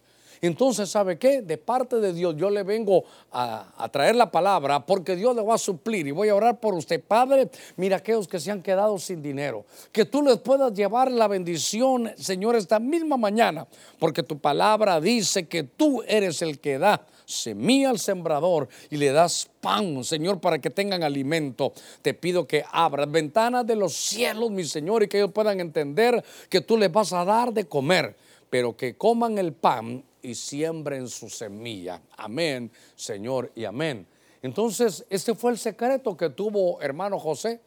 [0.46, 1.42] Entonces, ¿sabe qué?
[1.42, 5.54] De parte de Dios yo le vengo a, traer la palabra porque Dios le va
[5.54, 7.02] a suplir y voy a orar por usted.
[7.02, 11.28] Padre, mira aquellos que se han quedado sin dinero, que tú les puedas llevar la
[11.28, 13.66] bendición, Señor, esta misma mañana,
[13.98, 19.12] porque tu palabra dice que tú eres el que da semilla al sembrador y le
[19.12, 21.72] das pan, Señor, para que tengan alimento.
[22.02, 26.22] Te pido que abras ventanas de los cielos, mi Señor, y que ellos puedan entender
[26.50, 28.14] que tú les vas a dar de comer,
[28.50, 32.00] pero que coman el pan y siembren su semilla.
[32.16, 34.06] Amén, Señor, y amén.
[34.42, 37.60] Entonces, este fue el secreto que tuvo hermano José.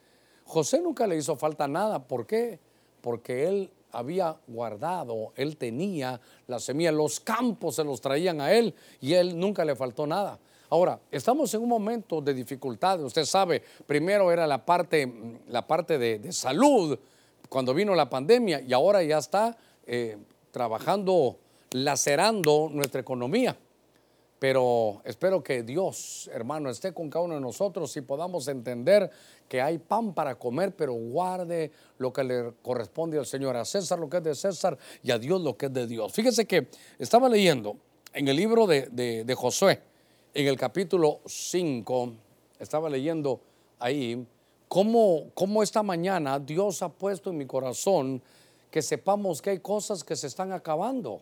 [0.44, 2.00] José nunca le hizo falta nada.
[2.08, 2.60] ¿Por qué?
[3.02, 8.74] Porque él había guardado, él tenía la semilla, los campos se los traían a él
[9.00, 10.40] y él nunca le faltó nada.
[10.70, 13.02] Ahora, estamos en un momento de dificultad.
[13.02, 16.98] Usted sabe, primero era la parte, la parte de, salud
[17.50, 20.18] cuando vino la pandemia y ahora ya está eh,
[20.52, 21.38] trabajando
[21.72, 23.58] lacerando nuestra economía.
[24.40, 29.10] Pero espero que Dios, hermano, esté con cada uno de nosotros y podamos entender
[29.50, 33.98] que hay pan para comer, pero guarde lo que le corresponde al Señor, a César
[33.98, 36.14] lo que es de César y a Dios lo que es de Dios.
[36.14, 36.68] Fíjese que
[37.00, 37.78] estaba leyendo
[38.14, 39.82] en el libro de, Josué,
[40.36, 42.14] en el capítulo 5,
[42.60, 43.42] estaba leyendo
[43.80, 44.24] ahí
[44.68, 48.22] cómo, cómo esta mañana Dios ha puesto en mi corazón
[48.70, 51.22] que sepamos que hay cosas que se están acabando.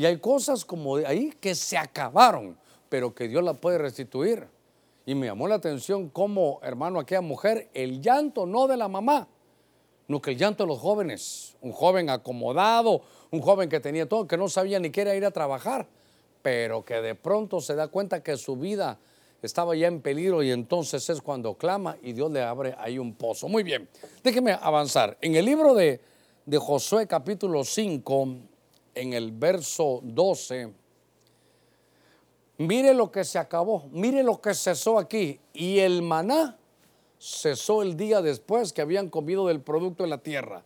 [0.00, 2.56] Y hay cosas como ahí que se acabaron,
[2.88, 4.48] pero que Dios las puede restituir.
[5.04, 9.28] Y me llamó la atención cómo, hermano, aquella mujer, el llanto no de la mamá,
[10.08, 11.54] no que el llanto de los jóvenes.
[11.60, 15.32] Un joven acomodado, un joven que tenía todo, que no sabía ni qué ir a
[15.32, 15.86] trabajar,
[16.40, 18.98] pero que de pronto se da cuenta que su vida
[19.42, 23.12] estaba ya en peligro y entonces es cuando clama y Dios le abre ahí un
[23.12, 23.50] pozo.
[23.50, 23.86] Muy bien,
[24.24, 25.18] déjeme avanzar.
[25.20, 26.00] En el libro de,
[26.46, 28.28] de Josué capítulo 5,
[28.94, 30.72] en el verso 12,
[32.58, 35.40] mire lo que se acabó, mire lo que cesó aquí.
[35.52, 36.58] Y el maná
[37.18, 40.64] cesó el día después que habían comido del producto de la tierra.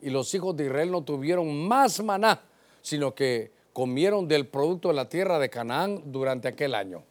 [0.00, 2.42] Y los hijos de Israel no tuvieron más maná,
[2.82, 7.02] sino que comieron del producto de la tierra de Canaán durante aquel año.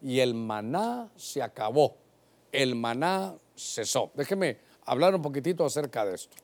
[0.00, 1.96] Y el maná se acabó,
[2.52, 4.10] el maná cesó.
[4.14, 6.36] Déjeme hablar un poquitito acerca de esto.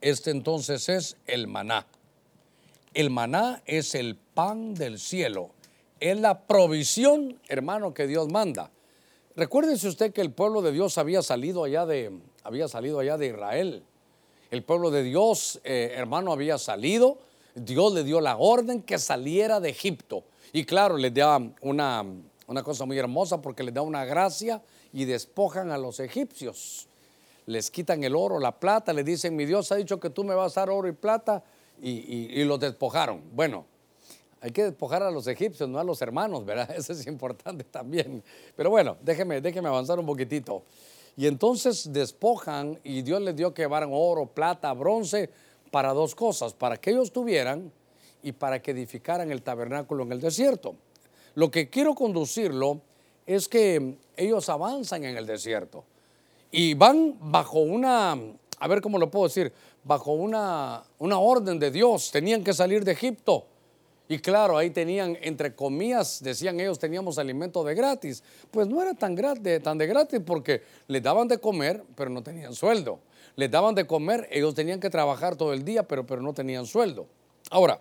[0.00, 1.86] Este entonces es el maná.
[2.94, 5.50] El maná es el pan del cielo.
[6.00, 8.70] Es la provisión, hermano, que Dios manda.
[9.34, 12.12] Recuérdese usted que el pueblo de Dios había salido allá de,
[12.44, 13.84] había salido allá de Israel.
[14.50, 17.18] El pueblo de Dios, eh, hermano, había salido.
[17.54, 20.24] Dios le dio la orden que saliera de Egipto.
[20.52, 22.04] Y claro, le dio una,
[22.46, 26.87] una cosa muy hermosa porque les da una gracia y despojan a los egipcios.
[27.48, 30.34] Les quitan el oro, la plata, le dicen, mi Dios ha dicho que tú me
[30.34, 31.42] vas a dar oro y plata
[31.80, 33.22] y, los despojaron.
[33.32, 33.64] Bueno,
[34.42, 36.70] hay que despojar a los egipcios, no a los hermanos, ¿verdad?
[36.76, 38.22] Eso es importante también.
[38.54, 40.62] Pero bueno, déjeme, déjeme avanzar un poquitito.
[41.16, 45.30] Y entonces despojan y Dios les dio que llevaran oro, plata, bronce
[45.70, 47.72] para dos cosas, para que ellos tuvieran
[48.22, 50.74] y para que edificaran el tabernáculo en el desierto.
[51.34, 52.82] Lo que quiero conducirlo
[53.24, 55.84] es que ellos avanzan en el desierto
[56.50, 58.12] y van bajo una,
[58.58, 59.52] a ver cómo lo puedo decir,
[59.84, 63.46] bajo una, una orden de Dios, tenían que salir de Egipto
[64.10, 68.22] y claro, ahí tenían, entre comillas, decían ellos, teníamos alimento de gratis.
[68.50, 72.22] Pues no era tan, gratis, tan de gratis porque les daban de comer, pero no
[72.22, 73.00] tenían sueldo.
[73.36, 76.64] Les daban de comer, ellos tenían que trabajar todo el día, pero, pero no tenían
[76.64, 77.06] sueldo.
[77.50, 77.80] Ahora,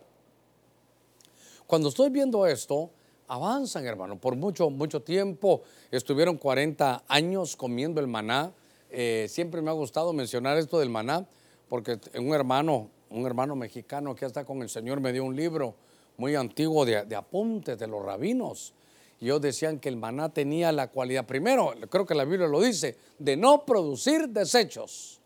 [1.65, 2.89] cuando estoy viendo esto,
[3.27, 4.19] avanzan, hermano.
[4.19, 5.61] Por mucho, mucho tiempo
[5.91, 8.51] estuvieron 40 años comiendo el maná.
[8.89, 11.27] Eh, siempre me ha gustado mencionar esto del maná,
[11.69, 15.75] porque un hermano, un hermano mexicano que está con el Señor me dio un libro
[16.17, 18.73] muy antiguo de, apuntes de los rabinos.
[19.19, 22.61] Y ellos decían que el maná tenía la cualidad, primero, creo que la Biblia lo
[22.61, 25.19] dice, de no producir desechos.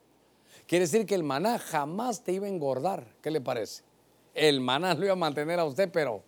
[0.66, 3.06] Quiere decir que el maná jamás te iba a engordar.
[3.22, 3.84] ¿Qué le parece?
[4.34, 6.24] El maná lo iba a mantener a usted, pero,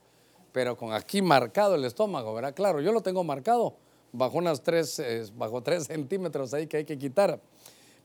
[0.53, 2.53] pero con aquí marcado el estómago, ¿verdad?
[2.53, 3.75] Claro, yo lo tengo marcado
[4.13, 7.41] bajo unas tres, eh, bajo tres centímetros ahí que hay que quitar.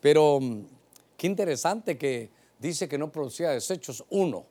[0.00, 0.62] Pero mm,
[1.16, 4.02] qué interesante que dice que no producía desechos.
[4.08, 4.46] Uno,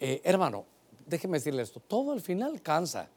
[0.00, 0.66] eh, hermano,
[1.06, 3.08] déjeme decirle esto, todo al final cansa.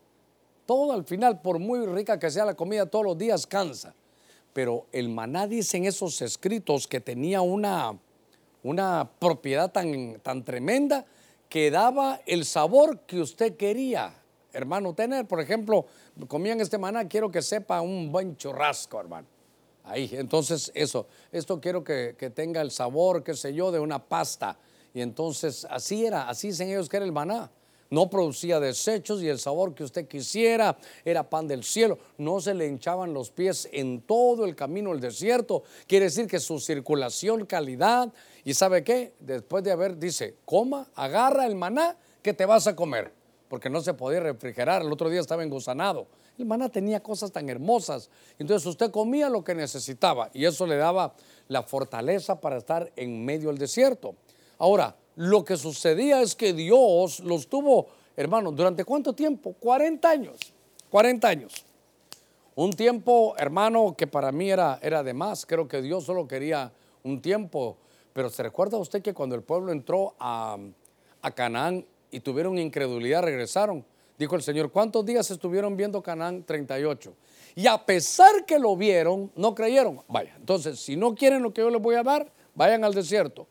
[0.67, 3.93] Todo al final, por muy rica que sea la comida, todos los días cansa.
[4.53, 7.97] Pero el maná dice en esos escritos que tenía una,
[8.61, 11.05] una propiedad tan, tan tremenda
[11.53, 14.11] que daba el sabor que usted quería,
[14.53, 15.27] hermano, tener.
[15.27, 15.85] Por ejemplo,
[16.27, 19.27] comían este maná, quiero que sepa un buen churrasco, hermano.
[19.83, 24.03] Ahí, entonces eso, esto quiero que, que tenga el sabor, qué sé yo, de una
[24.03, 24.57] pasta.
[24.95, 27.51] Y entonces así era, así dicen ellos que era el maná
[27.93, 30.75] no producía desechos y el sabor que usted quisiera,
[31.05, 34.99] era pan del cielo, no se le hinchaban los pies en todo el camino del
[34.99, 38.11] desierto, quiere decir que su circulación, calidad,
[38.43, 42.75] y sabe qué, después de haber, dice, coma, agarra el maná que te vas a
[42.75, 43.13] comer,
[43.47, 46.07] porque no se podía refrigerar, el otro día estaba engusanado.
[46.39, 50.77] El maná tenía cosas tan hermosas, entonces usted comía lo que necesitaba y eso le
[50.77, 51.13] daba
[51.47, 54.15] la fortaleza para estar en medio del desierto.
[54.57, 59.53] Ahora, lo que sucedía es que Dios los tuvo, hermanos, ¿durante cuánto tiempo?
[59.59, 60.53] 40 años.
[60.89, 61.65] 40 años.
[62.55, 65.45] Un tiempo, hermano, que para mí era, era de más.
[65.45, 66.71] Creo que Dios solo quería
[67.03, 67.77] un tiempo.
[68.13, 70.57] Pero ¿se recuerda usted que cuando el pueblo entró a,
[71.21, 73.83] a Canaán y tuvieron incredulidad, regresaron?
[74.19, 76.43] Dijo el Señor, ¿cuántos días estuvieron viendo Canaán?
[76.43, 77.15] 38.
[77.55, 80.01] Y a pesar que lo vieron, no creyeron.
[80.07, 83.47] Vaya, entonces, si no quieren lo que yo les voy a dar, vayan al desierto.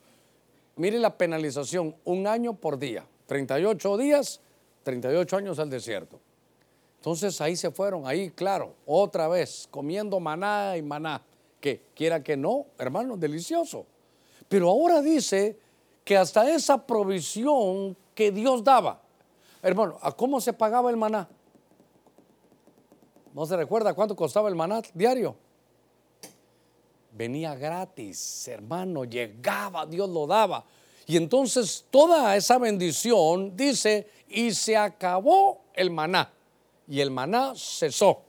[0.77, 4.41] Mire la penalización, un año por día, 38 días,
[4.83, 6.19] 38 años al desierto.
[6.97, 11.23] Entonces ahí se fueron, ahí claro, otra vez, comiendo maná y maná,
[11.61, 13.87] que quiera que no, hermano, delicioso.
[14.49, 15.59] Pero ahora dice
[16.05, 19.03] que hasta esa provisión que Dios daba,
[19.63, 21.29] hermano, ¿a cómo se pagaba el maná?
[23.35, 25.37] ¿No se recuerda cuánto costaba el maná diario?
[27.13, 30.65] Venía gratis, hermano, llegaba, Dios lo daba.
[31.07, 36.33] Y entonces toda esa bendición dice, y se acabó el maná,
[36.89, 38.23] y el maná cesó.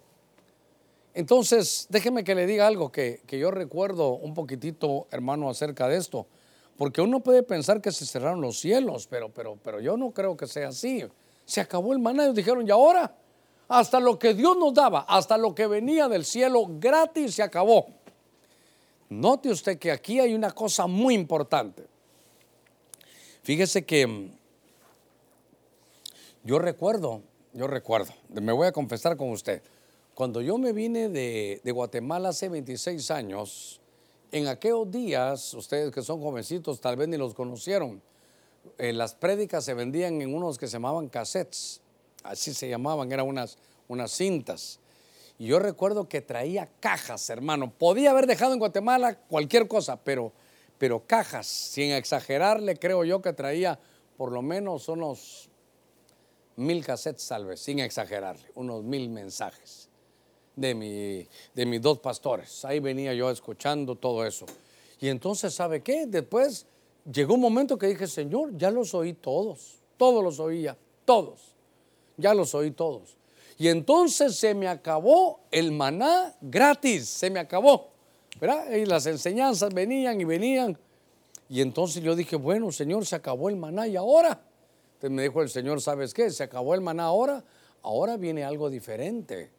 [1.14, 6.26] Entonces, déjeme que le diga algo que, yo recuerdo un poquitito, hermano, acerca de esto.
[6.76, 10.36] Porque uno puede pensar que se cerraron los cielos, pero, pero, pero yo no creo
[10.36, 11.06] que sea así.
[11.46, 13.16] Se acabó el maná, ellos dijeron, ¿y ahora?
[13.68, 17.86] Hasta lo que Dios nos daba, hasta lo que venía del cielo gratis se acabó.
[19.20, 21.86] Note usted que aquí hay una cosa muy importante.
[23.44, 24.32] Fíjese que mm,
[26.44, 27.22] yo recuerdo,
[27.54, 29.62] yo recuerdo, me voy a confesar con usted,
[30.14, 33.82] cuando yo me vine de, Guatemala hace 26 años,
[34.32, 38.02] en aquellos días, ustedes que son jovencitos tal vez ni los conocieron,
[38.78, 41.82] eh, las prédicas se vendían en unos que se llamaban cassettes,
[42.24, 43.58] así se llamaban, eran unas,
[43.88, 44.80] unas cintas.
[45.38, 47.72] Y yo recuerdo que traía cajas, hermano.
[47.72, 50.32] Podía haber dejado en Guatemala cualquier cosa, pero,
[50.78, 53.80] pero cajas, sin exagerarle, creo yo que traía
[54.18, 55.50] por lo menos unos
[56.56, 59.90] mil cassettes, tal vez, sin exagerarle, unos mil mensajes
[60.56, 62.64] de, mi, de mis dos pastores.
[62.66, 64.46] Ahí venía yo escuchando todo eso.
[65.00, 66.06] Y entonces, ¿sabe qué?
[66.06, 66.66] Después
[67.12, 71.42] llegó un momento que dije, Señor, ya los oí todos, todos los oía, todos,
[72.18, 73.18] ya los oí todos.
[73.58, 77.92] Y entonces se me acabó el maná gratis, se me acabó.
[78.40, 78.72] ¿Verdad?
[78.72, 80.78] Y las enseñanzas venían y venían.
[81.50, 84.42] Y entonces yo dije, bueno, Señor, se acabó el maná y ahora.
[84.96, 86.30] Entonces me dijo el Señor, ¿sabes qué?
[86.32, 87.44] Se acabó el maná ahora,
[87.84, 89.52] ahora viene algo diferente.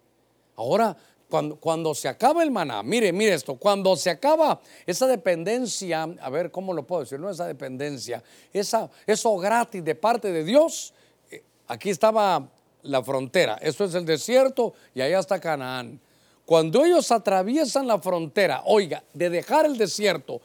[0.56, 0.96] Ahora,
[1.28, 6.30] cuando, cuando se acaba el maná, mire, mire esto, cuando se acaba esa dependencia, a
[6.30, 7.18] ver, ¿cómo lo puedo decir?
[7.18, 8.22] No esa dependencia,
[8.52, 10.94] esa, eso gratis de parte de Dios,
[11.30, 12.48] eh, aquí estaba
[12.84, 16.00] la frontera, esto es el desierto y allá está Canaán.
[16.46, 20.40] Cuando ellos atraviesan la frontera, oiga, de dejar el desierto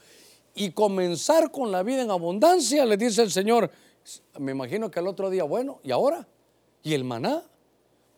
[0.56, 3.70] y comenzar con la vida en abundancia, le dice el Señor,
[4.40, 6.26] me imagino que el otro día, bueno, ¿y ahora?
[6.84, 7.44] ¿Y el maná?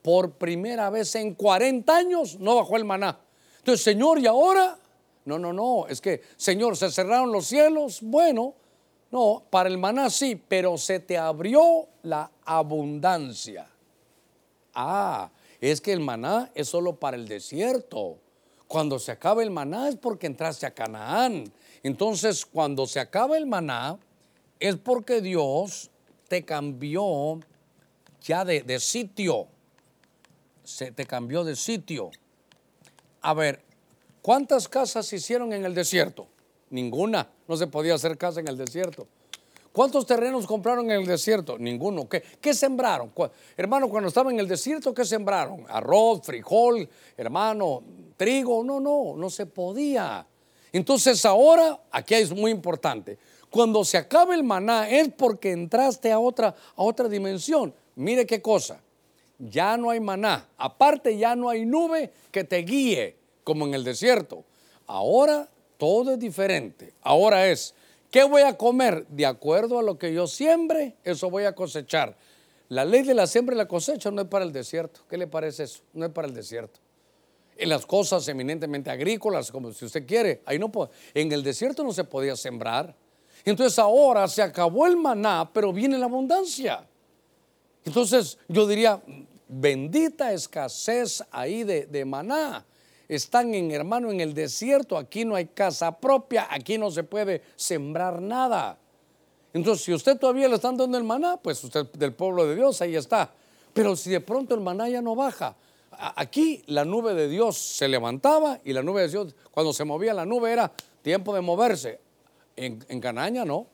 [0.03, 3.19] Por primera vez en 40 años no bajó el maná.
[3.57, 4.78] Entonces, Señor, ¿y ahora?
[5.26, 7.99] No, no, no, es que, Señor, se cerraron los cielos.
[8.01, 8.55] Bueno,
[9.11, 13.67] no, para el maná sí, pero se te abrió la abundancia.
[14.74, 18.17] Ah, es que el maná es solo para el desierto.
[18.67, 21.51] Cuando se acaba el maná es porque entraste a Canaán.
[21.84, 23.97] Entonces, cuando se acaba el maná,
[24.59, 25.89] es porque Dios
[26.28, 27.39] te cambió
[28.22, 29.47] ya de, sitio.
[30.63, 32.11] Se te cambió de sitio.
[33.22, 33.61] A ver,
[34.22, 36.28] ¿cuántas casas hicieron en el desierto?
[36.69, 37.30] Ninguna.
[37.47, 39.07] No se podía hacer casa en el desierto.
[39.72, 41.57] ¿Cuántos terrenos compraron en el desierto?
[41.57, 42.09] Ninguno.
[42.09, 43.11] ¿Qué, qué sembraron?
[43.55, 45.65] Hermano, cuando estaban en el desierto, ¿qué sembraron?
[45.69, 47.82] Arroz, frijol, hermano,
[48.17, 48.63] trigo.
[48.63, 50.28] No, no, no se podía.
[50.74, 53.17] Entonces ahora, aquí es muy importante,
[53.49, 57.74] cuando se acabe el maná es porque entraste a otra, a otra dimensión.
[57.95, 58.82] Mire qué cosa,
[59.38, 63.84] ya no hay maná, aparte ya no hay nube que te guíe como en el
[63.84, 64.45] desierto.
[64.88, 66.93] Ahora todo es diferente.
[67.01, 67.74] Ahora es,
[68.12, 69.07] ¿qué voy a comer?
[69.07, 72.16] De acuerdo a lo que yo siembre, eso voy a cosechar.
[72.70, 75.01] La ley de la siembra y la cosecha no es para el desierto.
[75.09, 75.82] ¿Qué le parece eso?
[75.93, 76.80] No es para el desierto
[77.62, 80.41] en las cosas eminentemente agrícolas, como si usted quiere.
[80.45, 80.72] Ahí no
[81.14, 82.95] en el desierto no se podía sembrar.
[83.45, 86.88] Entonces ahora se acabó el maná, pero viene la abundancia.
[87.86, 88.99] Entonces yo diría,
[89.47, 92.66] bendita escasez ahí de, de maná.
[93.12, 97.41] Están en hermano en el desierto, aquí no hay casa propia, aquí no se puede
[97.57, 98.78] sembrar nada.
[99.51, 102.82] Entonces, si usted todavía le están dando el maná, pues usted del pueblo de Dios,
[102.82, 103.30] ahí está.
[103.74, 105.57] Pero si de pronto el maná ya no baja,
[105.91, 110.14] aquí la nube de Dios se levantaba y la nube de Dios, cuando se movía
[110.14, 111.99] la nube era tiempo de moverse.
[112.55, 113.68] En, Canaña no.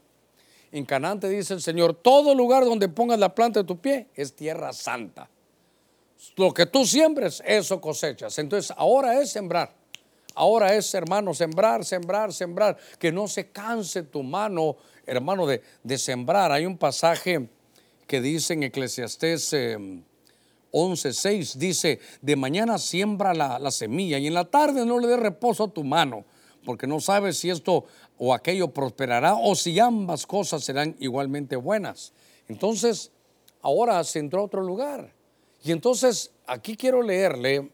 [0.72, 4.08] En Canaán te dice el Señor, todo lugar donde pongas la planta de tu pie
[4.16, 5.30] es tierra santa.
[6.36, 8.38] Lo que tú siembres, eso cosechas.
[8.40, 9.76] Entonces ahora es sembrar.
[10.36, 12.78] Ahora es, hermano, sembrar, sembrar, sembrar.
[13.00, 16.52] Que no se canse tu mano, hermano, de, sembrar.
[16.52, 17.50] Hay un pasaje
[18.06, 19.54] que dice en Eclesiastés...
[19.54, 20.04] Em,
[20.72, 25.64] 11.6 dice, de mañana siembra la, semilla y en la tarde no le dé reposo
[25.64, 26.26] a tu mano,
[26.66, 27.86] porque no sabes si esto
[28.18, 32.14] o aquello prosperará o si ambas cosas serán igualmente buenas.
[32.48, 33.12] Entonces,
[33.62, 35.14] ahora se entró a otro lugar.
[35.64, 37.72] Y entonces, aquí quiero leerle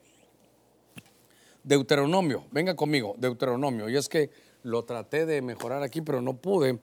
[1.63, 3.89] Deuteronomio, venga conmigo, Deuteronomio.
[3.89, 4.29] Y es que
[4.63, 6.79] lo traté de mejorar aquí, pero no pude.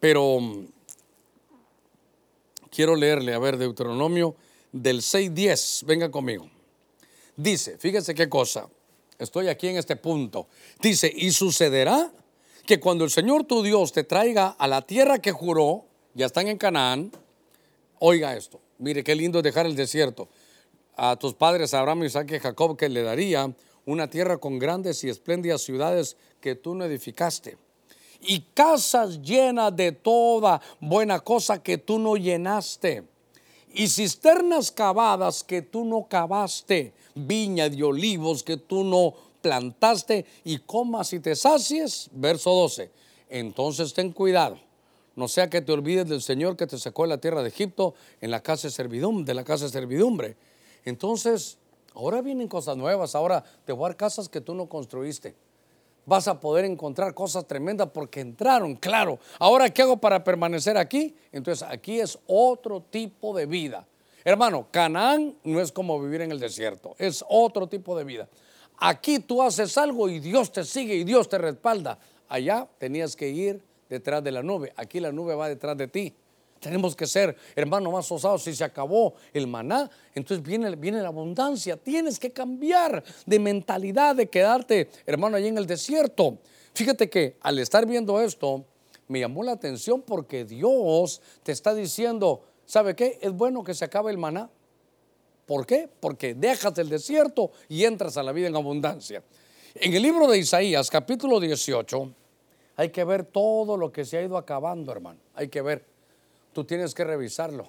[0.00, 0.66] Pero mm,
[2.70, 4.36] quiero leerle, a ver, Deuteronomio
[4.72, 5.84] del 6.10.
[5.86, 6.48] Venga conmigo.
[7.36, 8.68] Dice, fíjese qué cosa.
[9.18, 10.48] Estoy aquí en este punto.
[10.80, 12.12] Dice, y sucederá
[12.66, 15.84] que cuando el Señor tu Dios te traiga a la tierra que juró,
[16.14, 17.12] ya están en Canaán,
[17.98, 20.28] oiga esto, mire qué lindo dejar el desierto.
[20.96, 23.54] A tus padres Abraham, Isaac y Jacob que le daría
[23.84, 27.58] una tierra con grandes y espléndidas ciudades que tú no edificaste.
[28.20, 33.04] Y casas llenas de toda buena cosa que tú no llenaste
[33.76, 40.58] y cisternas cavadas que tú no cavaste, viña de olivos que tú no plantaste y
[40.58, 42.08] comas y te sacies.
[42.12, 42.90] Verso 12.
[43.28, 44.58] Entonces ten cuidado,
[45.16, 47.94] no sea que te olvides del Señor que te sacó de la tierra de Egipto
[48.20, 50.36] en la casa de servidumbre, de la casa de servidumbre.
[50.84, 51.58] Entonces,
[51.94, 55.34] ahora vienen cosas nuevas, ahora te voy a dar casas que tú no construiste
[56.06, 59.18] vas a poder encontrar cosas tremendas porque entraron, claro.
[59.38, 61.14] Ahora, ¿qué hago para permanecer aquí?
[61.32, 63.86] Entonces, aquí es otro tipo de vida.
[64.24, 68.28] Hermano, Canaán no es como vivir en el desierto, es otro tipo de vida.
[68.78, 71.98] Aquí tú haces algo y Dios te sigue y Dios te respalda.
[72.28, 76.14] Allá tenías que ir detrás de la nube, aquí la nube va detrás de ti.
[76.60, 78.42] Tenemos que ser, hermano, más osados.
[78.42, 81.76] Si se acabó el maná, entonces viene, viene la abundancia.
[81.76, 86.38] Tienes que cambiar de mentalidad, de quedarte, hermano, allí en el desierto.
[86.74, 88.64] Fíjate que al estar viendo esto,
[89.08, 93.18] me llamó la atención porque Dios te está diciendo, ¿sabe qué?
[93.20, 94.50] Es bueno que se acabe el maná.
[95.46, 95.88] ¿Por qué?
[96.00, 99.22] Porque dejas el desierto y entras a la vida en abundancia.
[99.74, 102.12] En el libro de Isaías, capítulo 18,
[102.76, 105.18] hay que ver todo lo que se ha ido acabando, hermano.
[105.34, 105.84] Hay que ver.
[106.52, 107.68] Tú tienes que revisarlo.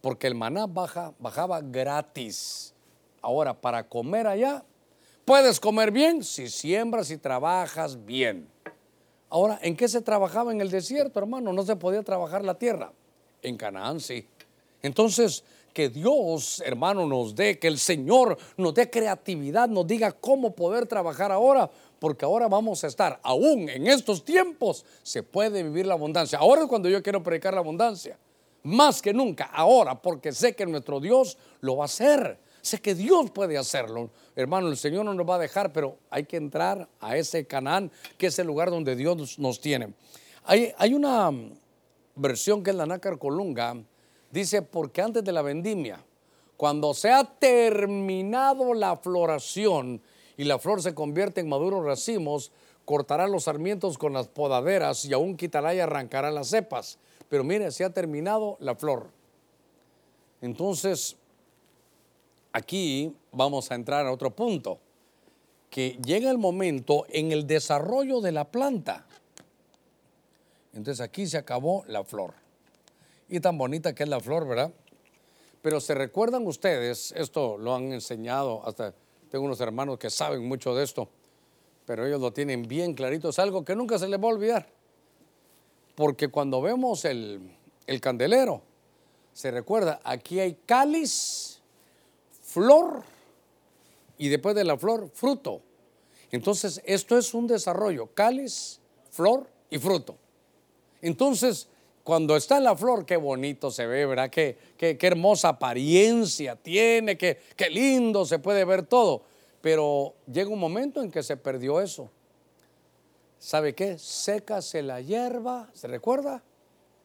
[0.00, 2.74] Porque el maná baja, bajaba gratis.
[3.22, 4.64] Ahora, para comer allá,
[5.24, 8.48] puedes comer bien si siembras y trabajas bien.
[9.30, 11.52] Ahora, ¿en qué se trabajaba en el desierto, hermano?
[11.52, 12.92] No se podía trabajar la tierra.
[13.42, 14.26] En Canaán sí.
[14.82, 20.54] Entonces, que Dios, hermano, nos dé, que el Señor nos dé creatividad, nos diga cómo
[20.54, 25.86] poder trabajar ahora, porque ahora vamos a estar, aún en estos tiempos, se puede vivir
[25.86, 26.38] la abundancia.
[26.38, 28.18] Ahora es cuando yo quiero predicar la abundancia,
[28.62, 32.38] más que nunca, ahora, porque sé que nuestro Dios lo va a hacer.
[32.62, 34.10] Sé que Dios puede hacerlo.
[34.34, 37.90] Hermano, el Señor no nos va a dejar, pero hay que entrar a ese Canaán,
[38.18, 39.94] que es el lugar donde Dios nos tiene.
[40.44, 41.30] Hay, hay una
[42.16, 43.76] versión que es la Nácar Colunga,
[44.30, 46.02] dice, porque antes de la vendimia,
[46.56, 50.00] cuando se ha terminado la floración
[50.40, 52.50] y la flor se convierte en maduros racimos,
[52.86, 56.98] cortará los sarmientos con las podaderas y aún quitará y arrancará las cepas.
[57.28, 59.10] Pero mire, se ha terminado la flor.
[60.40, 61.14] Entonces,
[62.54, 64.78] aquí vamos a entrar a otro punto,
[65.68, 69.06] que llega el momento en el desarrollo de la planta.
[70.72, 72.32] Entonces aquí se acabó la flor.
[73.28, 74.72] Y tan bonita que es la flor, ¿verdad?
[75.60, 78.94] Pero se recuerdan ustedes, esto lo han enseñado, hasta
[79.30, 81.08] tengo unos hermanos que saben mucho de esto,
[81.86, 84.68] pero ellos lo tienen bien clarito, es algo que nunca se les va a olvidar.
[85.94, 87.56] Porque cuando vemos el,
[87.86, 88.62] el candelero,
[89.32, 91.60] se recuerda, aquí hay cáliz,
[92.42, 93.04] flor
[94.18, 95.62] y después de la flor, fruto.
[96.32, 100.16] Entonces, esto es un desarrollo, cáliz, flor y fruto.
[101.02, 101.68] Entonces,
[102.10, 104.28] cuando está en la flor, qué bonito se ve, ¿verdad?
[104.30, 109.22] Qué, qué, hermosa apariencia tiene, qué, qué lindo se puede ver todo.
[109.60, 112.10] Pero llega un momento en que se perdió eso.
[113.38, 113.96] ¿Sabe qué?
[113.96, 116.42] Sécase la hierba, ¿se recuerda?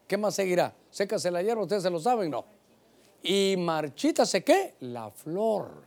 [0.08, 0.74] ¿Qué más seguirá?
[0.90, 2.44] Sécase la hierba, ustedes se lo saben, ¿no?
[3.22, 4.74] Y marchítase qué?
[4.80, 5.84] La flor.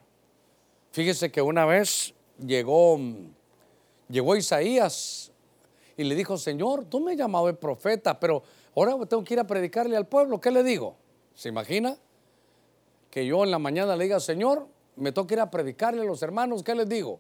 [0.94, 2.98] Fíjese que una vez llegó,
[4.08, 5.34] llegó Isaías
[6.00, 8.42] y le dijo, Señor, tú me el profeta, pero
[8.74, 10.40] ahora tengo que ir a predicarle al pueblo.
[10.40, 10.96] ¿Qué le digo?
[11.36, 11.98] ¿Se imagina?
[13.12, 16.24] Que yo en la mañana le diga, Señor, me toca ir a predicarle a los
[16.24, 17.20] hermanos, ¿qué les digo?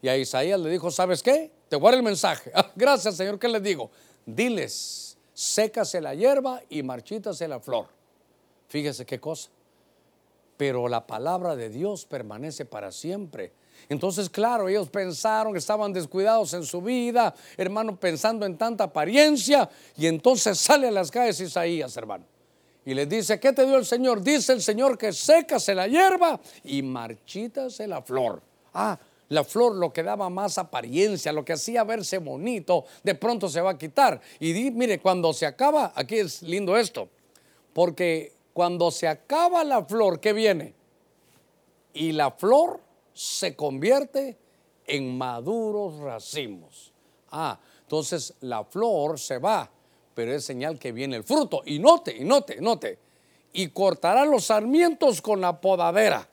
[0.00, 1.50] Y a Isaías le dijo, ¿sabes qué?
[1.68, 2.50] Te dar el mensaje.
[2.76, 3.90] Gracias, Señor, ¿qué les digo?
[4.24, 7.88] Diles, sécase la hierba y marchítase la flor.
[8.68, 9.50] Fíjese qué cosa.
[10.56, 13.52] Pero la palabra de Dios permanece para siempre.
[13.88, 19.68] Entonces, claro, ellos pensaron que estaban descuidados en su vida, hermano, pensando en tanta apariencia.
[19.96, 22.24] Y entonces sale a las calles Isaías, hermano.
[22.86, 24.22] Y les dice, ¿qué te dio el Señor?
[24.22, 28.42] Dice el Señor que sécase la hierba y marchítase la flor.
[28.74, 28.98] Ah,
[29.28, 33.60] la flor lo que daba más apariencia, lo que hacía verse bonito, de pronto se
[33.60, 34.20] va a quitar.
[34.38, 37.08] Y di, mire, cuando se acaba, aquí es lindo esto,
[37.72, 40.74] porque cuando se acaba la flor, ¿qué viene?
[41.94, 42.80] Y la flor
[43.14, 44.36] se convierte
[44.86, 46.92] en maduros racimos.
[47.30, 49.70] Ah, entonces la flor se va,
[50.14, 51.62] pero es señal que viene el fruto.
[51.64, 52.98] Y note, y note, note.
[53.52, 56.28] Y cortará los sarmientos con la podadera.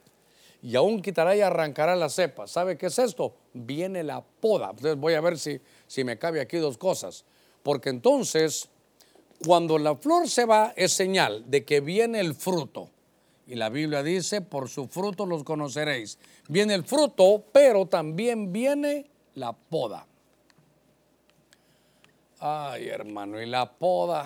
[0.63, 2.47] Y aún quitará y arrancará la cepa.
[2.47, 3.33] ¿Sabe qué es esto?
[3.53, 4.71] Viene la poda.
[4.71, 7.25] Entonces voy a ver si, si me cabe aquí dos cosas.
[7.63, 8.69] Porque entonces
[9.45, 12.89] cuando la flor se va es señal de que viene el fruto.
[13.51, 16.17] Y la Biblia dice, por su fruto los conoceréis.
[16.47, 20.07] Viene el fruto, pero también viene la poda.
[22.39, 24.25] Ay, hermano, y la poda.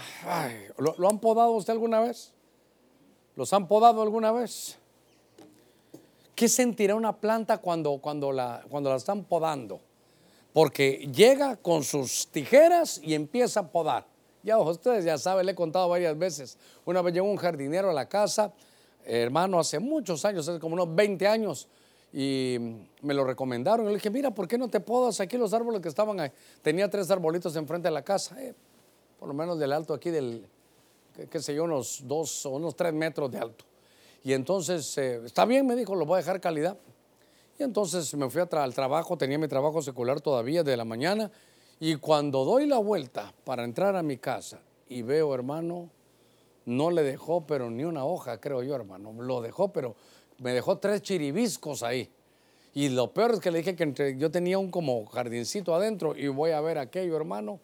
[0.78, 2.34] ¿lo, han podado usted alguna vez?
[3.36, 4.78] ¿Los han podado alguna vez?
[6.36, 9.82] ¿Qué sentirá una planta cuando, cuando, la, cuando la están podando?
[10.54, 14.06] Porque llega con sus tijeras y empieza a podar.
[14.44, 16.60] Ya ustedes ya saben, le he contado varias veces.
[16.86, 18.54] Una vez llegó un jardinero a la casa,
[19.06, 21.68] hermano, hace muchos años, hace como unos 20 años,
[22.12, 22.58] y
[23.02, 23.86] me lo recomendaron.
[23.88, 26.32] le dije, mira, ¿por qué no te podas aquí los árboles que estaban ahí?
[26.62, 28.54] Tenía tres arbolitos enfrente de la casa, eh,
[29.20, 30.48] por lo menos del alto aquí del,
[31.30, 33.66] qué, sé yo, unos dos o unos tres metros de alto.
[34.24, 36.78] Y entonces, eh, está bien, me dijo, lo voy a dejar calidad.
[37.60, 41.32] Y entonces me fui al trabajo, tenía mi trabajo secular todavía de la mañana
[41.80, 45.90] y cuando doy la vuelta para entrar a mi casa y veo, hermano,
[46.66, 49.14] no le dejó, pero ni una hoja, creo yo, hermano.
[49.22, 49.96] Lo dejó, pero
[50.40, 52.10] me dejó tres chiribiscos ahí.
[52.74, 56.28] Y lo peor es que le dije que yo tenía un como jardincito adentro y
[56.28, 57.60] voy a ver aquello, hermano.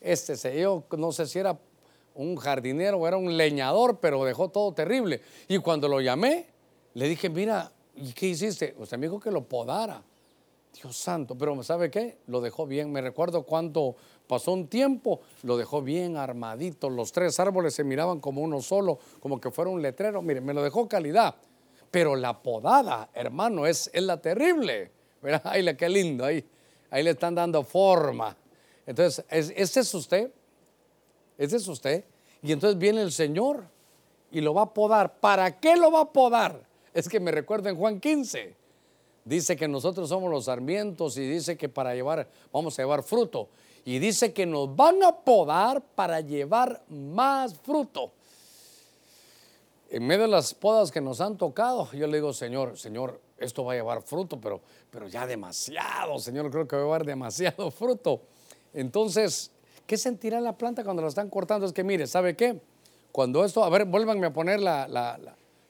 [0.00, 1.58] Este, yo no sé si era
[2.14, 5.22] un jardinero o era un leñador, pero dejó todo terrible.
[5.48, 6.46] Y cuando lo llamé,
[6.92, 8.74] Le dije, mira, ¿y qué hiciste?
[8.76, 10.02] Usted me dijo que lo podara.
[10.74, 12.18] Dios santo, pero ¿sabe qué?
[12.26, 12.90] Lo dejó bien.
[12.92, 13.96] Me recuerdo cuando
[14.30, 16.88] pasó un tiempo, lo dejó bien armadito.
[16.88, 20.22] Los tres árboles se miraban como uno solo, como que fuera un letrero.
[20.22, 21.34] Mire, me lo dejó calidad.
[21.90, 24.92] Pero la podada, hermano, es, es la terrible.
[25.20, 25.42] ¿Verdad?
[25.46, 26.46] Ay, qué lindo ahí.
[26.90, 28.36] Ahí le están dando forma.
[28.86, 30.30] Entonces, ese es usted.
[31.36, 32.04] Ese es usted.
[32.40, 33.64] Y entonces viene el Señor
[34.30, 35.18] y lo va a podar.
[35.18, 36.62] ¿Para qué lo va a podar?
[36.94, 38.60] Es que me recuerdo en Juan 15
[39.24, 43.48] dice que nosotros somos los sarmientos y dice que para llevar, vamos a llevar fruto.
[43.84, 48.12] Y dice que nos van a podar para llevar más fruto.
[49.88, 53.64] En medio de las podas que nos han tocado, yo le digo, Señor, Señor, esto
[53.64, 54.60] va a llevar fruto, pero,
[54.90, 58.20] pero ya demasiado, Señor, creo que va a llevar demasiado fruto.
[58.72, 59.50] Entonces,
[59.86, 61.66] ¿qué sentirá la planta cuando la están cortando?
[61.66, 62.60] Es que mire, ¿sabe qué?
[63.10, 65.18] Cuando esto, a ver, vuélvanme a poner la, la,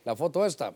[0.05, 0.75] la foto esta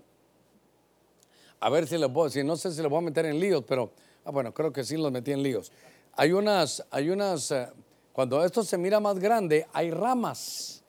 [1.64, 3.64] a ver si les puedo, si no sé si los voy a meter en líos,
[3.66, 3.90] pero
[4.26, 5.72] ah, bueno, creo que sí los metí en líos.
[6.16, 7.68] Hay unas, hay unas, eh,
[8.12, 10.82] cuando esto se mira más grande, hay ramas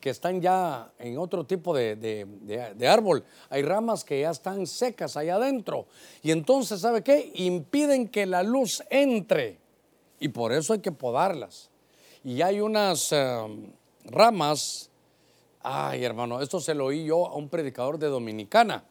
[0.00, 3.24] que están ya en otro tipo de, de, árbol.
[3.48, 5.86] Hay ramas que ya están secas allá adentro.
[6.22, 7.32] Y entonces, ¿sabe qué?
[7.36, 9.58] Impiden que la luz entre.
[10.20, 11.70] Y por eso hay que podarlas.
[12.22, 13.72] Y hay unas eh,
[14.04, 14.90] ramas,
[15.62, 18.84] ay hermano, esto se lo oí yo a un predicador de Dominicana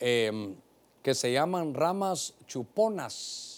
[0.00, 0.56] Em,
[1.02, 3.49] que se llaman ramas chuponas,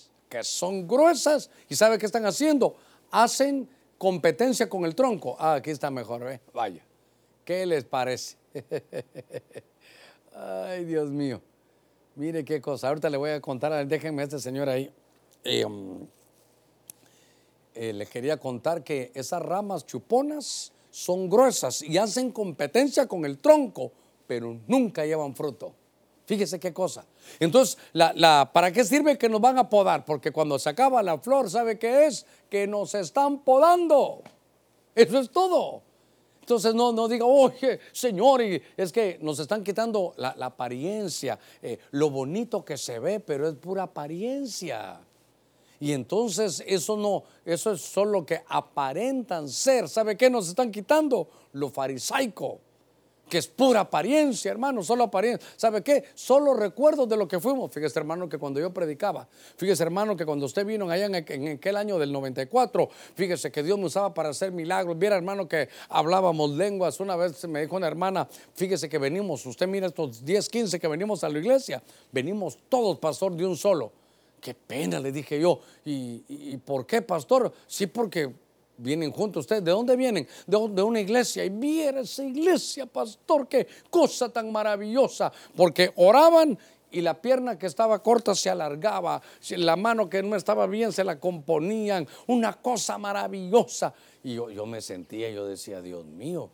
[0.42, 2.76] son gruesas y ¿sabe qué están haciendo?
[3.10, 3.68] Hacen
[3.98, 5.36] competencia con el tronco.
[5.38, 6.40] Ah, aquí está mejor, ¿eh?
[6.52, 6.82] vaya.
[7.44, 8.36] ¿Qué les parece?
[10.34, 11.40] Ay, Dios mío.
[12.16, 12.88] Mire qué cosa.
[12.88, 14.92] Ahorita le voy a contar, déjenme a este señor ahí.
[15.44, 16.06] Em,
[17.74, 23.38] eh, le quería contar que esas ramas chuponas son gruesas y hacen competencia con el
[23.38, 23.92] tronco,
[24.26, 25.74] pero nunca llevan fruto.
[26.32, 27.04] Fíjese qué cosa.
[27.38, 30.02] Entonces, la, ¿para qué sirve que nos van a podar?
[30.02, 32.24] Porque cuando se acaba la flor, ¿sabe qué es?
[32.48, 34.22] Que nos están podando.
[34.94, 35.82] Eso es todo.
[36.40, 41.78] Entonces no, no diga, oye, Señor, y es que nos están quitando la, apariencia, eh,
[41.90, 45.00] lo bonito que se ve, pero es pura apariencia.
[45.80, 49.86] Y entonces eso no, eso es solo que aparentan ser.
[49.86, 51.28] ¿Sabe qué nos están quitando?
[51.52, 52.71] Lo farisaico
[53.32, 55.48] que es pura apariencia, hermano, solo apariencia.
[55.56, 56.04] ¿Sabe qué?
[56.14, 57.72] Solo recuerdos de lo que fuimos.
[57.72, 59.26] Fíjese, hermano, que cuando yo predicaba,
[59.56, 63.78] fíjese, hermano, que cuando usted vino allá en, aquel año del 94, fíjese que Dios
[63.78, 64.98] me usaba para hacer milagros.
[64.98, 67.00] Viera, hermano, que hablábamos lenguas.
[67.00, 70.86] Una vez me dijo una hermana, fíjese que venimos, usted mira estos 10, 15 que
[70.86, 73.92] venimos a la iglesia, venimos todos, pastor, de un solo.
[74.42, 75.58] Qué pena, le dije yo.
[75.86, 77.50] ¿Y, y por qué, pastor?
[77.66, 78.30] Sí, porque
[78.76, 79.64] vienen juntos ustedes.
[79.64, 80.26] ¿De dónde vienen?
[80.46, 81.44] De, una iglesia.
[81.44, 85.32] Y viera esa iglesia, pastor, qué cosa tan maravillosa.
[85.56, 86.58] Porque oraban
[86.90, 91.04] y la pierna que estaba corta se alargaba, la mano que no estaba bien se
[91.04, 93.94] la componían, una cosa maravillosa.
[94.22, 96.50] Y yo, yo me sentía, yo decía, Dios mío,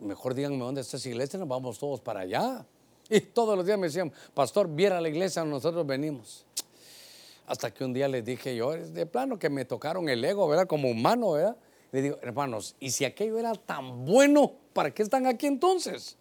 [0.00, 2.64] mejor díganme dónde está esa iglesia, nos vamos todos para allá.
[3.10, 6.46] Y todos los días me decían, pastor, viera la iglesia, nosotros venimos.
[7.46, 10.66] Hasta que un día les dije yo, de plano que me tocaron el ego, ¿verdad?
[10.66, 11.56] Como humano, ¿verdad?
[11.92, 16.16] Le digo, hermanos, ¿y si aquello era tan bueno, ¿para qué están aquí entonces?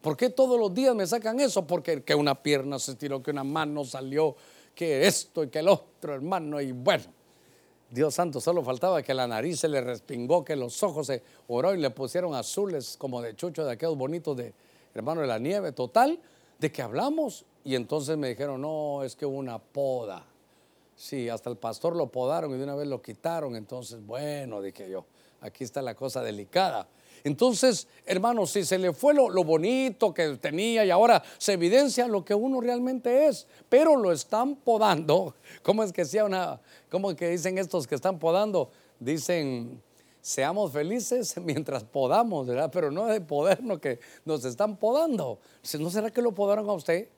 [0.00, 1.66] ¿Por qué todos los días me sacan eso?
[1.66, 4.36] Porque que una pierna se estiró, que una mano salió,
[4.74, 7.04] que esto y que el otro, hermano, y bueno.
[7.90, 11.74] Dios santo, solo faltaba que la nariz se le respingó, que los ojos se oró
[11.74, 14.52] y le pusieron azules como de chucho de aquellos bonitos de
[14.94, 15.72] hermano de la nieve.
[15.72, 16.18] Total,
[16.58, 17.44] de que hablamos.
[17.64, 20.24] Y entonces me dijeron, no, es que hubo una poda.
[20.96, 23.56] Sí, hasta el pastor lo podaron y de una vez lo quitaron.
[23.56, 25.04] Entonces, bueno, dije yo,
[25.40, 26.88] aquí está la cosa delicada.
[27.24, 32.22] Entonces, hermanos, si se le fue lo, bonito que tenía y ahora se evidencia lo
[32.22, 35.34] que uno realmente es, pero lo están podando.
[35.62, 38.70] ¿Cómo es que sea una, cómo que dicen estos que están podando?
[39.00, 39.82] Dicen,
[40.20, 42.70] seamos felices mientras podamos, ¿verdad?
[42.70, 45.38] Pero no de podernos que nos están podando.
[45.78, 47.08] ¿No será que lo podaron a usted?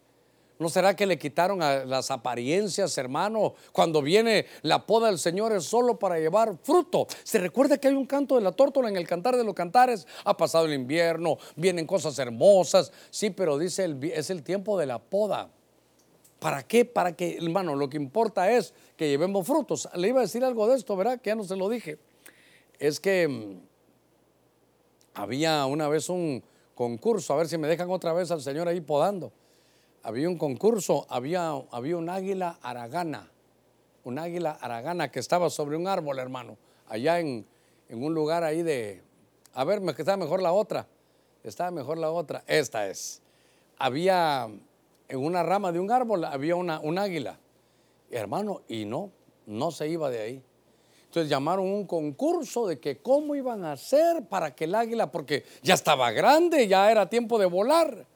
[0.59, 3.54] ¿No será que le quitaron las apariencias, hermano?
[3.72, 7.07] Cuando viene la poda del Señor es solo para llevar fruto.
[7.24, 10.07] Se recuerda que hay un canto de la tórtola en el cantar de los cantares.
[10.24, 12.90] Ha pasado el invierno, vienen cosas hermosas.
[13.11, 15.50] Sí, pero dice, es el tiempo de la poda.
[16.38, 16.86] ¿Para qué?
[16.86, 19.86] Para que, hermano, lo que importa es que llevemos frutos.
[19.94, 21.20] Le iba a decir algo de esto, ¿verdad?
[21.20, 21.98] Que ya no se lo dije.
[22.78, 23.61] Es que mm,
[25.12, 26.42] había una vez un
[26.74, 29.32] concurso, a ver si me dejan otra vez al Señor ahí podando
[30.07, 33.28] había un concurso, había, había un águila aragana,
[34.04, 37.44] un águila aragana que estaba sobre un árbol, hermano, allá en,
[37.90, 39.02] un lugar ahí de,
[39.52, 40.86] a ver, me estaba mejor la otra,
[41.42, 43.20] estaba mejor la otra, esta es.
[43.78, 44.48] había
[45.09, 47.40] en una rama de un árbol, había una, un águila.
[48.09, 49.11] Hermano, y no,
[49.46, 50.42] no se iba de ahí.
[51.07, 55.44] Entonces llamaron un concurso de que cómo iban a hacer para que el águila, porque
[55.64, 58.07] ya estaba grande, ya era tiempo de volar.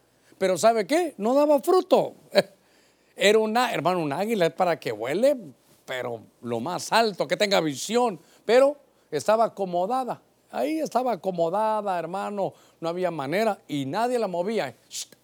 [0.41, 1.13] Pero ¿sabe qué?
[1.19, 2.15] No daba fruto.
[3.15, 5.37] Era una, hermano, un águila es para que vuele,
[5.85, 8.19] pero lo más alto, que tenga visión.
[8.47, 8.79] Pero
[9.11, 10.23] estaba acomodada.
[10.51, 12.55] Ahí estaba acomodada, hermano.
[12.81, 14.75] No había manera y nadie la movía.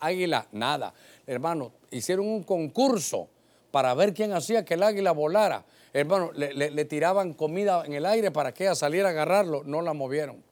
[0.00, 0.92] águila, nada.
[1.26, 3.26] Hermano, hicieron un concurso
[3.70, 5.64] para ver quién hacía que el águila volara.
[5.94, 9.64] Hermano, le, tiraban comida en el aire para que ella saliera a agarrarlo.
[9.64, 10.44] No la movieron.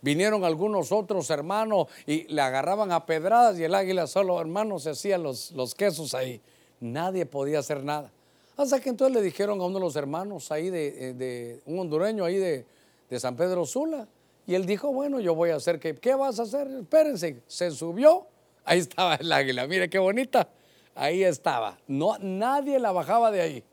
[0.00, 4.90] Vinieron algunos otros hermanos y le agarraban a pedradas y el águila solo, hermano, se
[4.90, 6.40] hacía los, los quesos ahí.
[6.80, 8.12] Nadie podía hacer nada.
[8.56, 12.24] Hasta que entonces le dijeron a uno de los hermanos ahí de, de un hondureño
[12.24, 12.64] ahí de,
[13.10, 14.06] de San Pedro Sula.
[14.46, 16.68] Y él dijo, bueno, yo voy a hacer que, ¿qué vas a hacer?
[16.68, 18.26] Espérense, se subió,
[18.64, 20.48] ahí estaba el águila, mire qué bonita,
[20.94, 21.78] ahí estaba.
[21.86, 23.64] No, nadie la bajaba de ahí.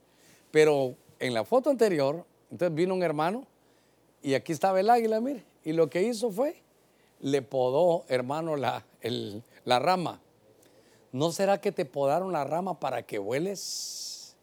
[0.51, 3.47] Pero en la foto anterior, entonces vino un hermano
[4.21, 6.55] y aquí estaba el águila, mire, y lo que hizo fue,
[7.19, 8.85] le podó, hermano, la,
[9.65, 10.21] la rama.
[11.11, 14.35] ¿No será que te podaron la rama para que vueles?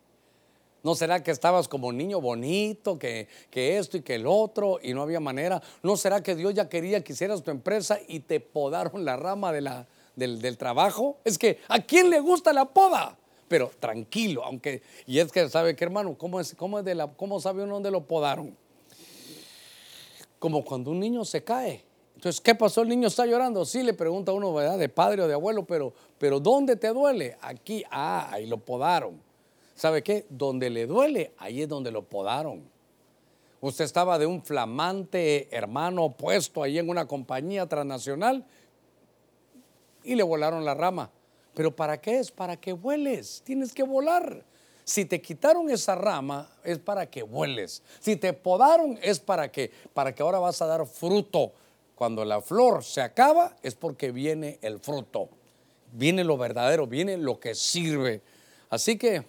[0.83, 5.03] ¿No será que estabas como niño bonito, que, esto y que el otro y no
[5.03, 5.63] había manera?
[5.83, 9.53] ¿No será que Dios ya quería que hicieras tu empresa y te podaron la rama
[9.53, 11.19] de la, del, trabajo?
[11.25, 13.17] Es que ¿a quién le gusta la poda?
[13.47, 17.07] Pero tranquilo, aunque, y es que sabe que hermano, ¿cómo, es, cómo, es de la,
[17.07, 18.57] ¿cómo sabe uno dónde lo podaron?
[20.43, 21.85] Como cuando un niño se cae.
[22.17, 22.83] Entonces, ¿qué pasó?
[22.83, 23.65] El niño está llorando.
[23.65, 24.77] Sí, le pregunta a uno, ¿verdad?
[24.77, 27.37] De padre o de abuelo, pero, pero ¿dónde te duele?
[27.41, 29.21] Aquí, ah, ahí lo podaron.
[29.77, 30.27] ¿Sabe qué?
[30.29, 32.65] Donde le duele, ahí es donde lo podaron.
[33.61, 38.45] Usted estaba de un flamante hermano puesto ahí en una compañía transnacional
[40.03, 41.09] y le volaron la rama.
[41.55, 42.33] ¿Pero para qué es?
[42.33, 43.43] Para que vueles.
[43.45, 44.45] Tienes que volar.
[44.85, 47.83] Si te quitaron esa rama es para que vueles.
[48.01, 51.53] Si te podaron es para que para que ahora vas a dar fruto.
[51.95, 55.29] Cuando la flor se acaba es porque viene el fruto.
[55.93, 58.23] Viene lo verdadero, viene lo que sirve.
[58.71, 59.25] Así que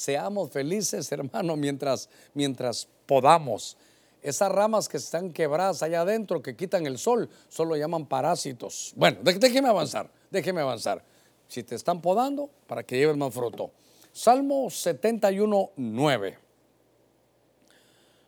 [0.00, 3.76] Seamos felices, hermano, mientras, mientras podamos.
[4.22, 8.94] Esas ramas que están quebradas allá adentro, que quitan el sol, solo llaman parásitos.
[8.96, 11.04] Bueno, déjeme avanzar, déjeme avanzar.
[11.48, 13.72] Si te están podando, para que lleves más fruto.
[14.12, 16.38] Salmo 71, 9.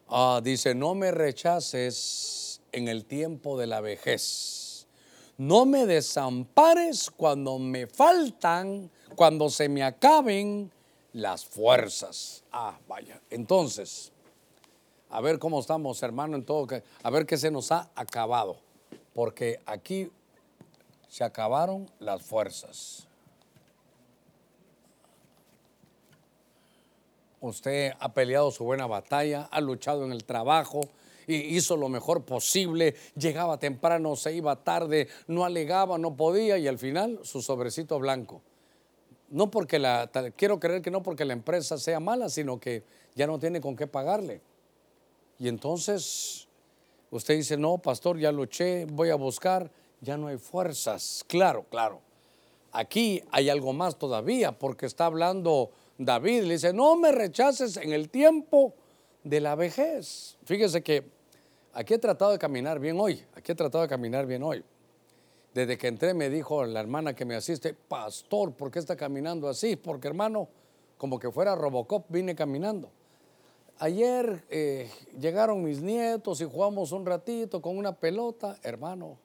[0.08, 4.86] Ah, dice, no me rechaces en el tiempo de la vejez.
[5.38, 10.70] No me desampares cuando me faltan, cuando se me acaben
[11.12, 12.44] las fuerzas.
[12.52, 13.20] Ah, vaya.
[13.30, 14.12] Entonces,
[15.10, 16.66] a ver cómo estamos, hermano, en todo,
[17.02, 18.56] a ver qué se nos ha acabado.
[19.14, 20.10] Porque aquí
[21.08, 23.08] se acabaron las fuerzas.
[27.42, 30.80] Usted ha peleado su buena batalla, ha luchado en el trabajo,
[31.26, 36.66] y hizo lo mejor posible, llegaba temprano, se iba tarde, no alegaba, no podía y
[36.66, 38.40] al final su sobrecito blanco
[39.32, 42.84] no porque la, quiero creer que no porque la empresa sea mala, sino que
[43.14, 44.42] ya no tiene con qué pagarle.
[45.38, 46.46] Y entonces
[47.10, 49.70] usted dice, no, pastor, ya luché, voy a buscar,
[50.02, 51.24] ya no hay fuerzas.
[51.26, 52.00] Claro, claro.
[52.72, 55.70] Aquí hay algo más todavía, porque está hablando
[56.04, 58.74] David, le dice, no me rechaces en el tiempo
[59.24, 60.36] de la vejez.
[60.44, 61.04] Fíjese que
[61.72, 64.64] aquí he tratado de caminar bien hoy, aquí he tratado de caminar bien hoy.
[65.54, 69.48] Desde que entré me dijo la hermana que me asiste, pastor, ¿por qué está caminando
[69.48, 69.76] así?
[69.76, 70.48] Porque hermano,
[70.96, 72.88] como que fuera Robocop, vine caminando.
[73.78, 74.88] Ayer eh,
[75.18, 79.18] llegaron mis nietos y jugamos un ratito con una pelota, hermano.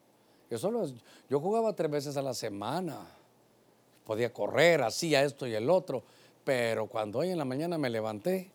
[0.49, 0.85] Yo, solo,
[1.29, 3.07] yo jugaba tres veces a la semana.
[4.05, 6.03] Podía correr, hacía esto y el otro.
[6.47, 8.49] Pero cuando hoy en la mañana me levanté,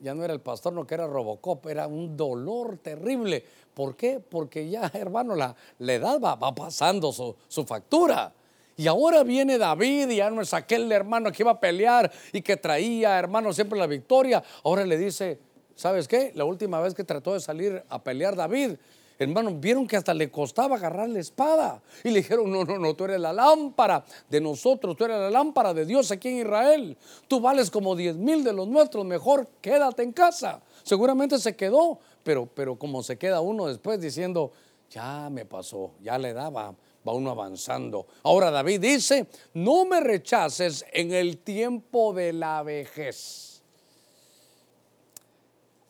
[0.00, 3.44] ya no era el pastor, no que era Robocop, era un dolor terrible.
[3.74, 4.20] ¿Por qué?
[4.26, 8.32] Porque ya, hermano, la, la edad va, pasando su, su, factura.
[8.74, 12.40] Y ahora viene David y ya no es aquel hermano que iba a pelear y
[12.40, 14.42] que traía, hermano, siempre la victoria.
[14.64, 15.38] Ahora le dice,
[15.74, 16.32] ¿sabes qué?
[16.36, 18.76] La última vez que trató de salir a pelear David,
[19.18, 21.80] Hermano, vieron que hasta le costaba agarrar la espada.
[22.04, 25.30] Y le dijeron, no, no, no, tú eres la lámpara de nosotros, tú eres la
[25.30, 26.96] lámpara de Dios aquí en Israel.
[27.26, 30.60] Tú vales como diez mil de los nuestros, mejor quédate en casa.
[30.82, 34.52] Seguramente se quedó, pero, pero como se queda uno después diciendo,
[34.90, 36.74] ya me pasó, ya le daba,
[37.06, 38.06] va uno avanzando.
[38.22, 43.62] Ahora David dice, no me rechaces en el tiempo de la vejez.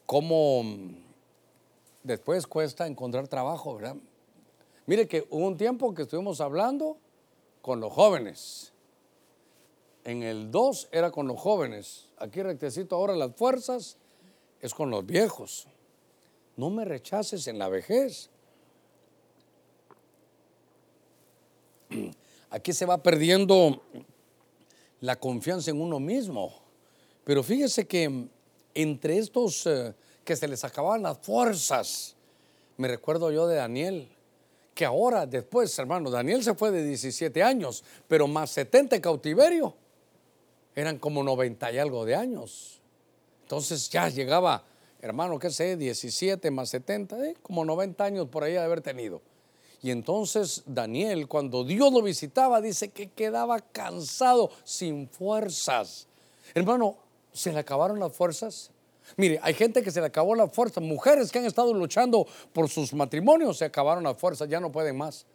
[0.07, 0.63] Como
[2.07, 3.97] después cuesta encontrar trabajo, ¿verdad?
[4.87, 6.97] Mire que hubo un tiempo que estuvimos hablando
[7.61, 8.73] con los jóvenes.
[10.05, 12.09] En el 2 era con los jóvenes.
[12.19, 13.99] Aquí rectecito ahora las fuerzas
[14.61, 15.67] es con los viejos.
[16.57, 18.31] No me rechaces en la vejez.
[22.51, 23.83] Aquí se va perdiendo
[25.01, 26.55] la confianza en uno mismo.
[27.25, 28.29] Pero fíjese que
[28.75, 29.93] entre estos eh,
[30.27, 32.17] que se les acababan las fuerzas,
[32.77, 34.09] me recuerdo yo de Daniel,
[34.75, 39.75] que ahora después, hermano, Daniel se fue de 17 años, pero más 70 cautiverio,
[40.75, 42.83] eran como 90 y algo de años.
[43.43, 44.65] Entonces ya llegaba,
[45.01, 49.23] hermano, qué sé, 17 más 70, eh, como 90 años por ahí de haber tenido.
[49.81, 56.09] Y entonces Daniel, cuando Dios lo visitaba, dice que quedaba cansado, sin fuerzas.
[56.53, 56.97] Hermano,
[57.33, 58.73] ¿se le acabaron las fuerzas?
[59.17, 62.69] Mire, hay gente que se le acabó la fuerza, mujeres que han estado luchando por
[62.69, 65.27] sus matrimonios, se acabaron las fuerzas, ya no pueden más.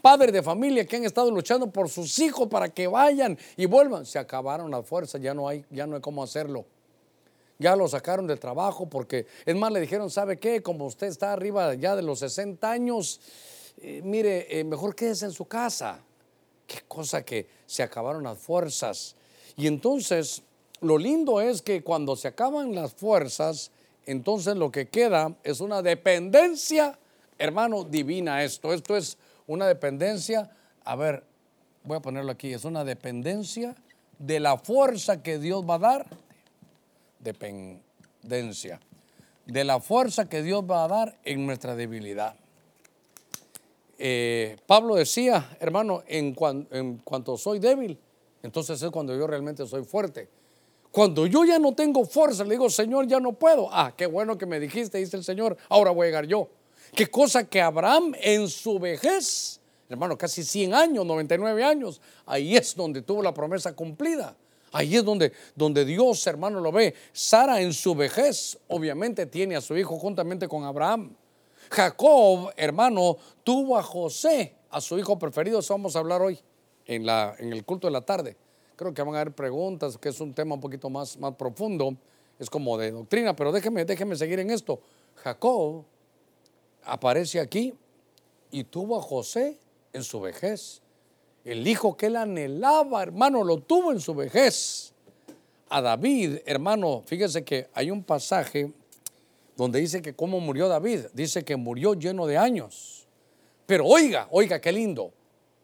[0.00, 4.06] Padres de familia que han estado luchando por sus hijos para que vayan y vuelvan,
[4.06, 6.64] se acabaron las fuerzas, ya no hay, ya no hay cómo hacerlo.
[7.58, 10.62] Ya lo sacaron del trabajo porque, es más, le dijeron, ¿sabe qué?
[10.62, 13.20] Como usted está arriba ya de los 60 años,
[13.80, 16.00] eh, mire, eh, mejor quédese en su casa.
[16.66, 19.16] Qué cosa que se acabaron las fuerzas.
[19.56, 20.42] Y entonces,
[20.80, 23.70] lo lindo es que cuando se acaban las fuerzas,
[24.06, 26.98] entonces lo que queda es una dependencia,
[27.38, 28.72] hermano, divina esto.
[28.72, 30.50] Esto es una dependencia,
[30.84, 31.24] a ver,
[31.84, 33.74] voy a ponerlo aquí, es una dependencia
[34.18, 36.06] de la fuerza que Dios va a dar.
[37.18, 38.80] Dependencia.
[39.46, 42.34] De la fuerza que Dios va a dar en nuestra debilidad.
[43.98, 46.36] Eh, Pablo decía, hermano, en,
[46.70, 47.98] en cuanto soy débil,
[48.42, 50.28] entonces es cuando yo realmente soy fuerte.
[50.90, 53.68] Cuando yo ya no tengo fuerza, le digo, Señor, ya no puedo.
[53.70, 56.48] Ah, qué bueno que me dijiste, dice el Señor, ahora voy a llegar yo.
[56.94, 62.74] Qué cosa que Abraham en su vejez, hermano, casi 100 años, 99 años, ahí es
[62.74, 64.34] donde tuvo la promesa cumplida.
[64.72, 66.94] Ahí es donde, donde Dios, hermano, lo ve.
[67.12, 71.14] Sara en su vejez, obviamente, tiene a su hijo juntamente con Abraham.
[71.70, 75.60] Jacob, hermano, tuvo a José, a su hijo preferido.
[75.60, 76.38] Eso vamos a hablar hoy
[76.86, 78.36] en, la, en el culto de la tarde.
[78.78, 81.96] Creo que van a haber preguntas, que es un tema un poquito más, más profundo.
[82.38, 84.80] Es como de doctrina, pero déjeme, déjeme seguir en esto.
[85.16, 85.82] Jacob
[86.84, 87.74] aparece aquí
[88.52, 89.58] y tuvo a José
[89.92, 90.80] en su vejez.
[91.44, 94.92] El hijo que él anhelaba, hermano, lo tuvo en su vejez.
[95.68, 98.72] A David, hermano, fíjese que hay un pasaje
[99.56, 101.06] donde dice que cómo murió David.
[101.14, 103.08] Dice que murió lleno de años.
[103.66, 105.12] Pero oiga, oiga, qué lindo.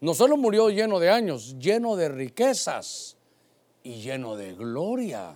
[0.04, 3.16] No solo murió lleno de años, lleno de riquezas
[3.82, 5.34] y lleno de gloria.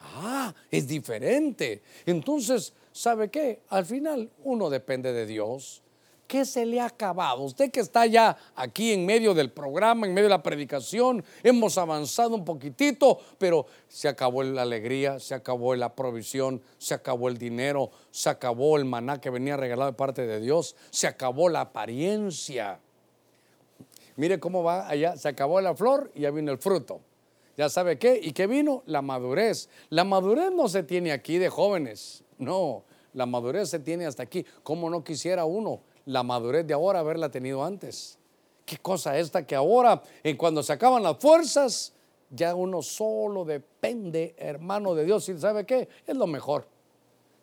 [0.00, 1.84] Ah, es diferente.
[2.04, 3.60] Entonces, ¿sabe qué?
[3.68, 5.82] Al final uno depende de Dios.
[6.26, 7.42] ¿Qué se le ha acabado?
[7.42, 11.78] Usted que está ya aquí en medio del programa, en medio de la predicación, hemos
[11.78, 17.38] avanzado un poquitito, pero se acabó la alegría, se acabó la provisión, se acabó el
[17.38, 21.60] dinero, se acabó el maná que venía regalado de parte de Dios, se acabó la
[21.60, 22.80] apariencia.
[24.16, 27.00] Mire cómo va allá, se acabó la flor y ya vino el fruto.
[27.56, 28.18] ¿Ya sabe qué?
[28.22, 28.82] ¿Y qué vino?
[28.86, 29.68] La madurez.
[29.90, 34.44] La madurez no se tiene aquí de jóvenes, no, la madurez se tiene hasta aquí.
[34.62, 38.18] ¿Cómo no quisiera uno la madurez de ahora haberla tenido antes.
[38.64, 41.92] Qué cosa esta que ahora, en cuando se acaban las fuerzas,
[42.30, 45.28] ya uno solo depende, hermano de Dios.
[45.28, 45.88] ¿Y sabe qué?
[46.06, 46.66] Es lo mejor.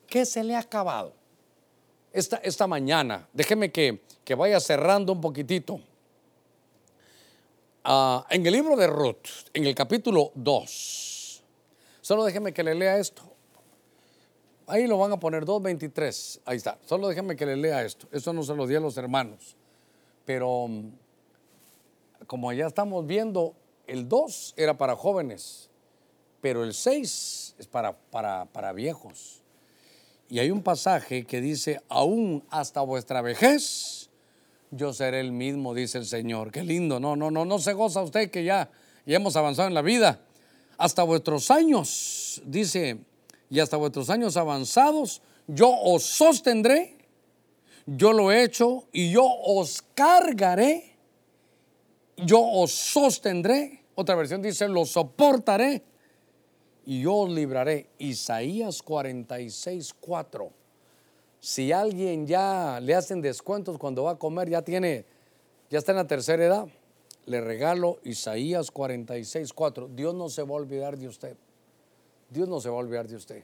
[0.08, 1.14] ¿Qué se le ha acabado?
[2.12, 5.80] Esta, esta mañana, déjeme que, que vaya cerrando un poquitito.
[7.84, 11.44] Ah, en el libro de Ruth, en el capítulo 2,
[12.02, 13.24] solo déjeme que le lea esto.
[14.68, 16.42] Ahí lo van a poner 2.23.
[16.46, 16.78] Ahí está.
[16.86, 18.08] Solo déjenme que le lea esto.
[18.12, 19.56] Eso no se lo di a los hermanos.
[20.26, 20.92] Pero mm,
[22.28, 23.56] como ya estamos viendo,
[23.88, 25.72] el 2 era para jóvenes,
[26.40, 29.42] pero el 6 es para, para, para viejos.
[30.30, 33.99] Y hay un pasaje que dice, aún hasta vuestra vejez,
[34.72, 36.52] yo seré el mismo, dice el Señor.
[36.52, 38.70] Qué lindo, no, no, no, no se goza usted que ya,
[39.06, 40.22] ya hemos avanzado en la vida.
[40.78, 43.00] Hasta vuestros años, dice
[43.50, 46.98] y hasta vuestros años avanzados, yo os sostendré,
[47.86, 50.96] yo lo he hecho y yo os cargaré,
[52.18, 53.84] yo os sostendré.
[53.96, 55.84] Otra versión dice, lo soportaré
[56.86, 57.90] y yo os libraré.
[57.98, 60.59] Isaías 46, 4.
[61.40, 65.06] Si alguien ya le hacen descuentos cuando va a comer, ya tiene,
[65.70, 66.68] ya está en la tercera edad,
[67.26, 69.90] le regalo Isaías 46, 4.
[69.96, 71.38] Dios no se va a olvidar de usted.
[72.30, 73.44] Dios no se va a olvidar de usted.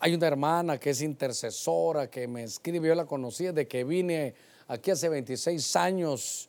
[0.00, 4.34] Hay una hermana que es intercesora, que me escribe, yo la conocí de que vine
[4.68, 6.48] aquí hace 26 años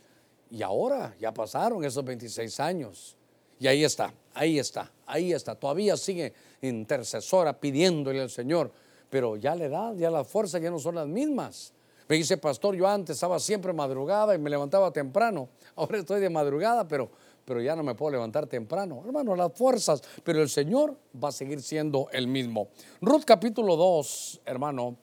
[0.49, 3.15] Y ahora ya pasaron esos 26 años.
[3.59, 5.55] Y ahí está, ahí está, ahí está.
[5.55, 8.71] Todavía sigue intercesora pidiéndole al Señor.
[9.11, 11.73] Pero ya la edad, ya las fuerzas ya no son las mismas.
[12.07, 15.49] Me dice, pastor, yo antes estaba siempre madrugada y me levantaba temprano.
[15.75, 17.11] Ahora estoy de madrugada, pero,
[17.43, 19.03] pero ya no me puedo levantar temprano.
[19.05, 22.69] Hermano, las fuerzas, pero el Señor va a seguir siendo el mismo.
[23.01, 24.95] Ruth capítulo 2, hermano,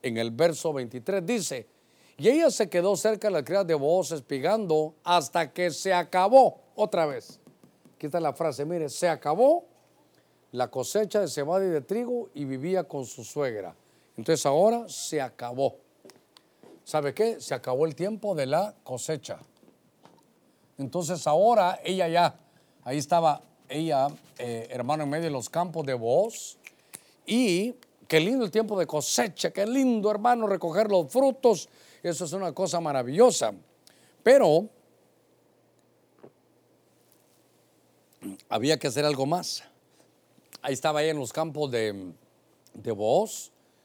[0.00, 1.66] en el verso 23 dice,
[2.18, 6.60] y ella se quedó cerca de la criada de voz espigando hasta que se acabó
[6.76, 7.40] otra vez.
[7.96, 9.66] Aquí está la frase, mire, se acabó
[10.52, 13.74] la cosecha de cebada y de trigo y vivía con su suegra.
[14.16, 15.76] Entonces ahora se acabó.
[16.84, 17.40] ¿Sabe qué?
[17.40, 19.38] Se acabó el tiempo de la cosecha.
[20.78, 22.38] Entonces ahora ella ya,
[22.84, 26.58] ahí estaba ella, eh, hermano, en medio de los campos de voz.
[27.26, 27.74] Y
[28.06, 31.68] qué lindo el tiempo de cosecha, qué lindo, hermano, recoger los frutos.
[32.02, 33.52] Eso es una cosa maravillosa.
[34.22, 34.68] Pero
[38.48, 39.64] había que hacer algo más.
[40.66, 42.10] Ahí estaba ella en los campos de,
[42.74, 43.26] de.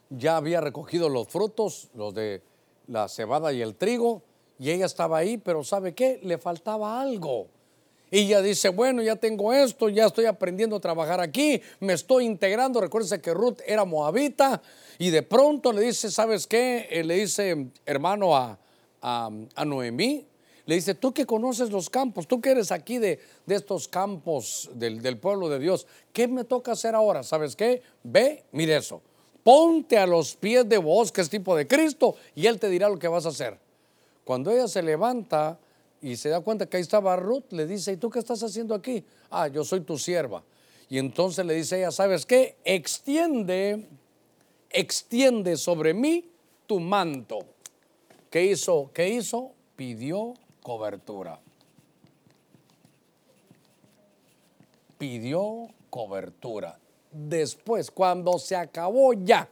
[0.09, 2.41] Ya había recogido los frutos, los de
[2.87, 4.23] la cebada y el trigo,
[4.57, 6.19] y ella estaba ahí, pero ¿sabe qué?
[6.23, 7.49] Le faltaba algo.
[8.09, 12.25] Y ella dice, bueno, ya tengo esto, ya estoy aprendiendo a trabajar aquí, me estoy
[12.25, 12.81] integrando.
[12.81, 14.59] Recuérdense que Ruth era moabita
[14.97, 16.87] y de pronto le dice, ¿sabes qué?
[16.89, 18.57] Eh, le dice, hermano, a,
[19.01, 20.25] a, Noemí,
[20.71, 24.69] le dice, tú que conoces los campos, tú que eres aquí de, de estos campos
[24.73, 27.23] del, del, pueblo de Dios, ¿qué me toca hacer ahora?
[27.23, 27.81] ¿Sabes qué?
[28.03, 29.01] Ve, mire eso
[29.43, 32.89] ponte a los pies de vos, que es tipo de Cristo, y Él te dirá
[32.89, 33.57] lo que vas a hacer.
[34.23, 35.59] Cuando ella se levanta
[36.01, 38.75] y se da cuenta que ahí estaba Ruth, le dice, ¿y tú qué estás haciendo
[38.75, 39.03] aquí?
[39.29, 40.43] Ah, yo soy tu sierva.
[40.89, 42.57] Y entonces le dice ella, ¿sabes qué?
[42.63, 43.87] Extiende,
[44.69, 46.29] extiende sobre mí
[46.67, 47.39] tu manto.
[48.29, 48.91] ¿Qué hizo?
[48.93, 49.51] ¿Qué hizo?
[49.75, 51.39] Pidió cobertura.
[54.97, 56.77] Pidió cobertura
[57.11, 59.47] después, cuando se acabó ya,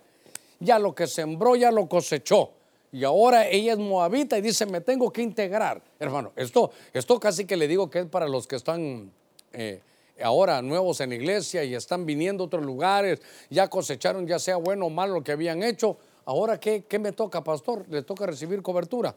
[0.60, 2.51] ya lo que sembró ya lo cosechó.
[2.91, 5.82] Y ahora ella es moabita y dice, me tengo que integrar.
[5.99, 9.12] Hermano, esto, esto casi que le digo que es para los que están
[9.53, 9.82] eh,
[10.24, 14.88] ahora nuevos en iglesia y están viniendo a otros lugares, ya cosecharon ya sea bueno
[14.88, 15.97] o malo lo que habían hecho.
[16.26, 17.86] Ahora, ¿qué, ¿qué me toca, pastor?
[17.89, 19.16] Le toca recibir cobertura.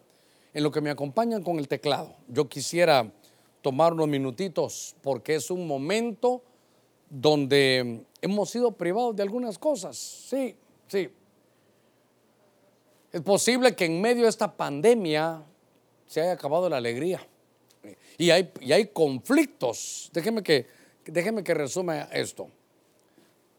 [0.54, 3.10] En lo que me acompañan con el teclado, yo quisiera
[3.62, 6.42] tomar unos minutitos porque es un momento
[7.08, 9.96] donde hemos sido privados de algunas cosas.
[9.96, 10.54] Sí,
[10.88, 11.10] sí.
[13.12, 15.42] Es posible que en medio de esta pandemia
[16.06, 17.26] se haya acabado la alegría.
[18.16, 20.10] Y hay, y hay conflictos.
[20.12, 20.66] Déjeme que,
[21.04, 22.48] déjeme que resuma esto.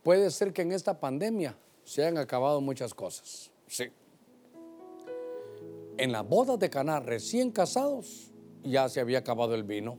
[0.01, 3.51] Puede ser que en esta pandemia se hayan acabado muchas cosas.
[3.67, 3.91] Sí.
[5.97, 8.31] En las bodas de Caná, recién casados,
[8.63, 9.97] ya se había acabado el vino.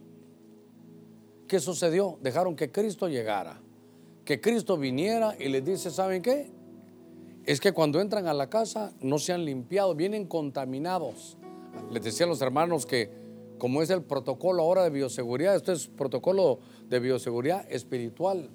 [1.47, 2.19] ¿Qué sucedió?
[2.23, 3.61] Dejaron que Cristo llegara,
[4.25, 6.51] que Cristo viniera y les dice, ¿saben qué?
[7.45, 11.37] Es que cuando entran a la casa no se han limpiado, vienen contaminados.
[11.91, 13.11] Les decía a los hermanos que
[13.59, 18.51] como es el protocolo ahora de bioseguridad, esto es protocolo de bioseguridad espiritual.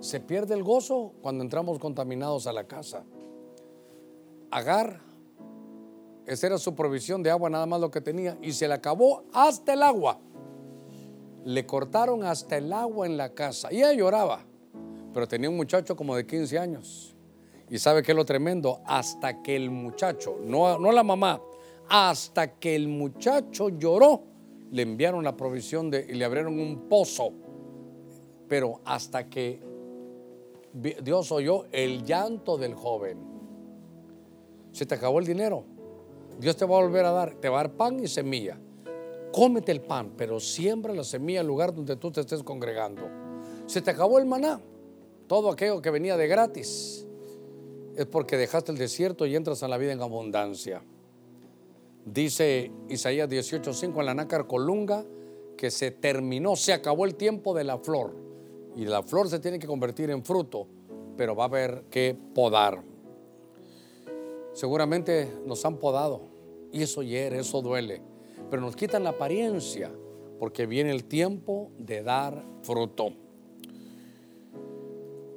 [0.00, 3.04] Se pierde el gozo cuando entramos contaminados a la casa.
[4.50, 5.00] Agar,
[6.26, 9.24] esa era su provisión de agua, nada más lo que tenía, y se le acabó
[9.32, 10.18] hasta el agua
[11.44, 13.72] le cortaron hasta el agua en la casa.
[13.72, 14.44] Y ella lloraba,
[15.12, 17.16] pero tenía un muchacho como de 15 años.
[17.68, 21.40] Y sabe que es lo tremendo, hasta que el muchacho, no, no la mamá,
[21.88, 24.24] hasta que el muchacho lloró,
[24.70, 27.32] le enviaron la provisión de, y le abrieron un pozo.
[28.48, 29.60] Pero hasta que
[30.72, 33.18] Dios oyó el llanto del joven.
[34.72, 35.64] Se te acabó el dinero.
[36.38, 38.58] Dios te va a volver a dar, te va a dar pan y semilla
[39.32, 43.02] cómete el pan, pero siembra la semilla al lugar donde tú te estés congregando.
[43.66, 44.60] Se te acabó el maná,
[45.26, 47.06] todo aquello que venía de gratis,
[47.96, 50.84] es porque dejaste el desierto y entras a la vida en abundancia.
[52.04, 55.04] Dice Isaías 18:5 en la nácar colunga
[55.56, 58.14] que se terminó, se acabó el tiempo de la flor
[58.76, 60.66] y la flor se tiene que convertir en fruto,
[61.16, 62.82] pero va a haber que podar.
[64.52, 66.22] Seguramente nos han podado
[66.72, 68.12] y eso hiere, eso duele
[68.52, 69.90] pero nos quitan la apariencia
[70.38, 73.14] porque viene el tiempo de dar fruto.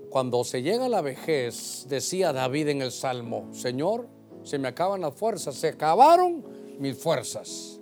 [0.09, 4.09] Cuando se llega a la vejez, decía David en el Salmo, Señor,
[4.43, 6.43] se me acaban las fuerzas, se acabaron
[6.77, 7.79] mis fuerzas.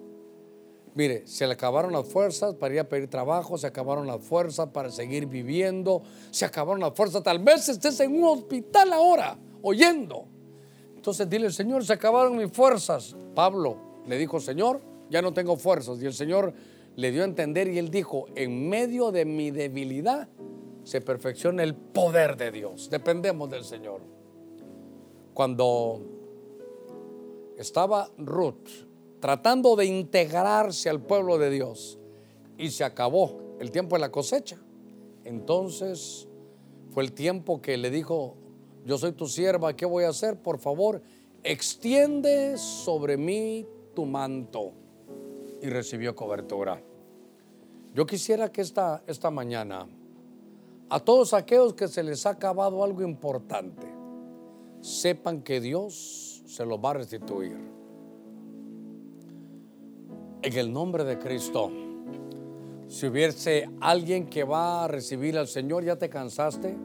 [0.93, 4.69] Mire, se le acabaron las fuerzas para ir a pedir trabajo, se acabaron las fuerzas
[4.69, 10.27] para seguir viviendo, se acabaron las fuerzas, tal vez estés en un hospital ahora, oyendo.
[11.03, 13.13] Entonces dile, Señor, se acabaron mis fuerzas.
[13.35, 13.75] Pablo
[14.07, 16.01] le dijo, Señor, ya no tengo fuerzas.
[16.01, 16.53] Y el Señor
[16.95, 20.29] le dio a entender y él dijo, en medio de mi debilidad
[20.85, 22.89] se perfecciona el poder de Dios.
[22.89, 23.99] Dependemos del Señor.
[25.33, 25.99] Cuando
[27.57, 28.69] estaba Ruth
[29.19, 31.99] tratando de integrarse al pueblo de Dios
[32.57, 34.57] y se acabó el tiempo de la cosecha,
[35.25, 36.29] entonces
[36.91, 38.37] fue el tiempo que le dijo,
[38.85, 40.37] yo soy tu sierva, ¿qué voy a hacer?
[40.37, 41.01] Por favor,
[41.43, 44.73] extiende sobre mí tu manto.
[45.61, 46.81] Y recibió cobertura.
[47.93, 49.87] Yo quisiera que esta, esta mañana,
[50.89, 53.87] a todos aquellos que se les ha acabado algo importante,
[54.81, 57.57] sepan que Dios se los va a restituir.
[60.41, 61.71] En el nombre de Cristo.
[62.89, 66.75] Si hubiese alguien que va a recibir al Señor, ya te cansaste,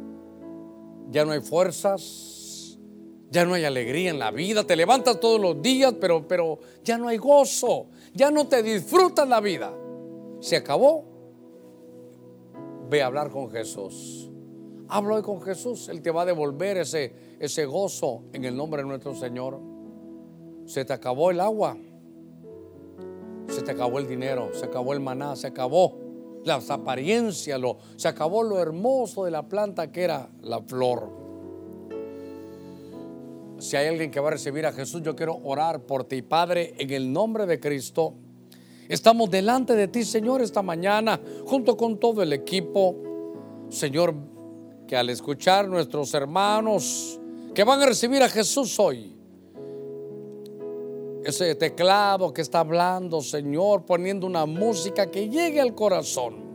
[1.10, 2.78] ya no hay fuerzas,
[3.30, 6.96] ya no hay alegría en la vida, te levantas todos los días, pero, pero ya
[6.98, 9.72] no hay gozo, ya no te disfrutas la vida.
[10.40, 11.04] Se acabó.
[12.88, 14.30] Ve a hablar con Jesús.
[14.88, 18.82] Habla hoy con Jesús, Él te va a devolver ese, ese gozo en el nombre
[18.82, 19.60] de nuestro Señor.
[20.64, 21.76] Se te acabó el agua,
[23.48, 26.07] se te acabó el dinero, se acabó el maná, se acabó
[26.44, 31.10] las apariencias, lo, se acabó lo hermoso de la planta que era la flor.
[33.58, 36.74] Si hay alguien que va a recibir a Jesús, yo quiero orar por ti, Padre,
[36.78, 38.14] en el nombre de Cristo.
[38.88, 42.96] Estamos delante de ti, Señor, esta mañana, junto con todo el equipo.
[43.68, 44.14] Señor,
[44.86, 47.20] que al escuchar nuestros hermanos
[47.54, 49.17] que van a recibir a Jesús hoy,
[51.24, 56.48] ese teclado que está hablando, Señor, poniendo una música que llegue al corazón.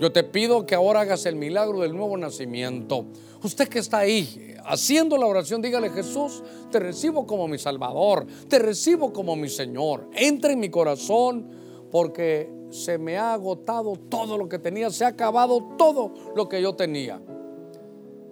[0.00, 3.06] Yo te pido que ahora hagas el milagro del nuevo nacimiento.
[3.42, 8.58] Usted que está ahí haciendo la oración, dígale Jesús, te recibo como mi Salvador, te
[8.58, 10.08] recibo como mi Señor.
[10.14, 11.48] Entra en mi corazón
[11.90, 16.62] porque se me ha agotado todo lo que tenía, se ha acabado todo lo que
[16.62, 17.20] yo tenía.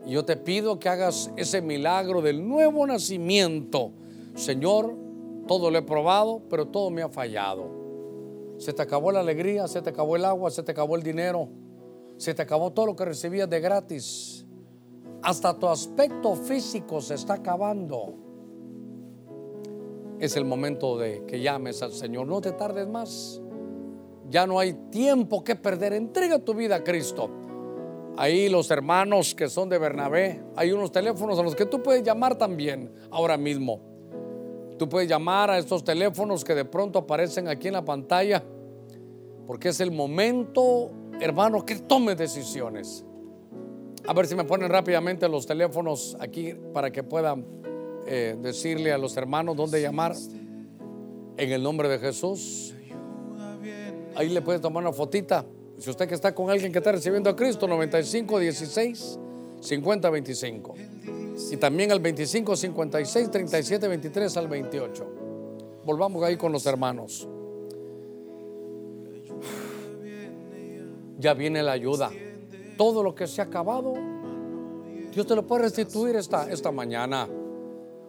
[0.07, 3.91] Y yo te pido que hagas ese milagro del nuevo nacimiento.
[4.37, 5.06] Señor,
[5.47, 7.71] todo lo he probado, pero todo me ha fallado.
[8.59, 11.49] Se te acabó la alegría, se te acabó el agua, se te acabó el dinero,
[12.17, 14.47] se te acabó todo lo que recibías de gratis.
[15.23, 18.15] Hasta tu aspecto físico se está acabando.
[20.19, 22.27] Es el momento de que llames al Señor.
[22.27, 23.41] No te tardes más.
[24.31, 25.93] Ya no hay tiempo que perder.
[25.93, 27.31] Entrega tu vida a Cristo.
[28.17, 32.03] Ahí los hermanos que son de Bernabé, hay unos teléfonos a los que tú puedes
[32.03, 33.96] llamar también ahora mismo.
[34.79, 38.43] Tú puedes llamar a estos teléfonos que de pronto aparecen aquí en la pantalla,
[39.47, 40.91] porque es el momento,
[41.21, 43.05] hermano, que tome decisiones.
[44.07, 47.45] A ver si me ponen rápidamente los teléfonos aquí para que puedan
[48.07, 50.15] eh, decirle a los hermanos dónde llamar.
[51.39, 52.75] En el nombre de Jesús.
[54.15, 55.45] Ahí le puede tomar una fotita.
[55.77, 59.19] Si usted que está con alguien que está recibiendo a Cristo, 95 16
[59.61, 60.75] 50 25.
[61.51, 65.07] Y también al 25 56 37 23 al 28.
[65.85, 67.29] Volvamos ahí con los hermanos.
[71.19, 72.11] Ya viene la ayuda.
[72.77, 73.95] Todo lo que se ha acabado,
[75.13, 77.29] Dios te lo puede restituir esta, esta mañana.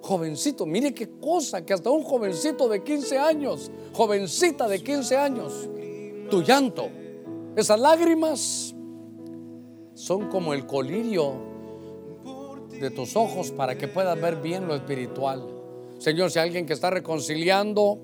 [0.02, 5.70] Jovencito, mire qué cosa, que hasta un jovencito de 15 años, jovencita de 15 años,
[6.30, 6.90] tu llanto,
[7.56, 8.76] esas lágrimas
[9.94, 11.57] son como el colirio
[12.80, 15.46] de tus ojos para que puedas ver bien lo espiritual.
[15.98, 18.00] Señor, si alguien que está reconciliando,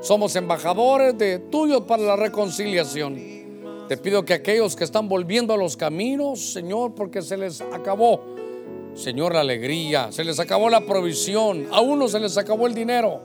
[0.00, 3.38] somos embajadores de tuyos para la reconciliación.
[3.88, 8.20] Te pido que aquellos que están volviendo a los caminos, Señor, porque se les acabó,
[8.94, 13.20] Señor, la alegría, se les acabó la provisión, a uno se les acabó el dinero.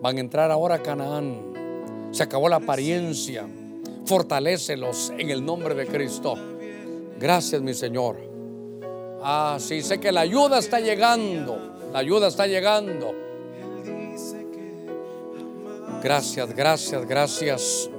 [0.00, 2.10] Van a entrar ahora a Canaán.
[2.10, 3.46] Se acabó la apariencia.
[4.04, 6.34] Fortalécelos en el nombre de Cristo.
[7.18, 8.33] Gracias, mi Señor.
[9.26, 11.56] Ah, sí, sé que la ayuda está llegando.
[11.90, 13.14] La ayuda está llegando.
[16.02, 17.90] Gracias, gracias, gracias.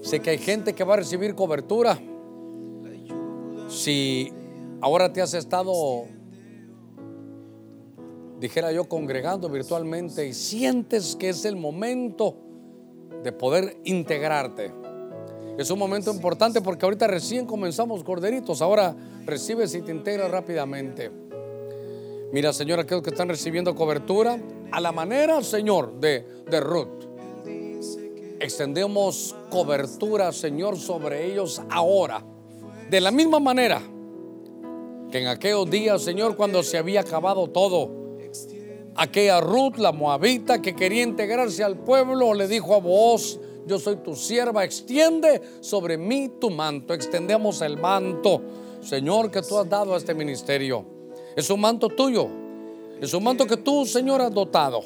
[0.00, 1.98] Sé que hay gente que va a recibir cobertura.
[3.68, 4.32] Si
[4.80, 6.06] ahora te has estado,
[8.38, 12.36] dijera yo, congregando virtualmente y sientes que es el momento
[13.24, 14.72] de poder integrarte.
[15.58, 18.94] Es un momento importante porque ahorita recién comenzamos corderitos, ahora
[19.26, 21.10] recibes y te integras rápidamente.
[22.32, 24.38] Mira, Señor, aquellos que están recibiendo cobertura,
[24.70, 27.08] a la manera, Señor, de, de Ruth.
[28.38, 32.22] Extendemos cobertura, Señor, sobre ellos ahora.
[32.88, 33.82] De la misma manera
[35.10, 37.98] que en aquellos días, Señor, cuando se había acabado todo,
[39.00, 43.96] Aquella Ruth, la moabita, que quería integrarse al pueblo, le dijo a vos, yo soy
[43.96, 48.42] tu sierva, extiende sobre mí tu manto, extendemos el manto,
[48.80, 50.84] Señor, que tú has dado a este ministerio.
[51.36, 52.28] Es un manto tuyo,
[53.00, 54.82] es un manto que tú, Señor, has dotado.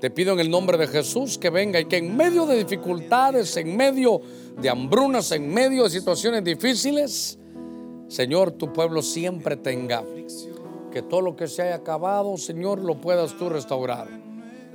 [0.00, 3.56] Te pido en el nombre de Jesús que venga y que en medio de dificultades,
[3.58, 4.20] en medio
[4.60, 7.38] de hambrunas, en medio de situaciones difíciles,
[8.08, 10.02] Señor, tu pueblo siempre tenga
[10.90, 14.08] que todo lo que se haya acabado, Señor, lo puedas tú restaurar.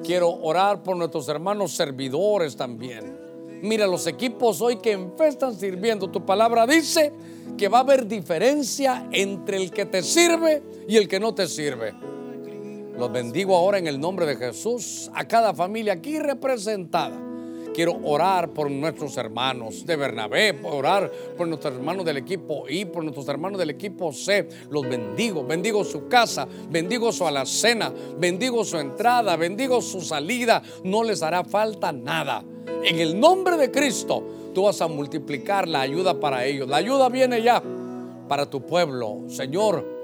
[0.04, 3.18] Quiero orar por nuestros hermanos servidores también.
[3.62, 6.10] Mira los equipos hoy que en fe están sirviendo.
[6.10, 7.12] Tu palabra dice
[7.58, 11.48] que va a haber diferencia entre el que te sirve y el que no te
[11.48, 11.94] sirve.
[12.98, 17.25] Los bendigo ahora en el nombre de Jesús a cada familia aquí representada.
[17.76, 23.04] Quiero orar por nuestros hermanos de Bernabé, orar por nuestros hermanos del equipo I, por
[23.04, 24.48] nuestros hermanos del equipo C.
[24.70, 30.64] Los bendigo, bendigo su casa, bendigo su alacena, bendigo su entrada, bendigo su salida.
[30.86, 32.46] No les hará falta nada.
[32.82, 34.24] En el nombre de Cristo,
[34.54, 36.70] tú vas a multiplicar la ayuda para ellos.
[36.70, 37.62] La ayuda viene ya
[38.30, 39.96] para tu pueblo, Señor.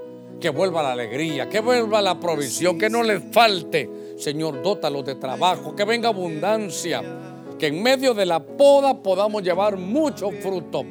[0.42, 3.90] Que vuelva la alegría, que vuelva la provisión, que no les falte.
[4.18, 7.31] Señor, dótalos de trabajo, que venga abundancia
[7.62, 10.84] que en medio de la poda podamos llevar mucho fruto.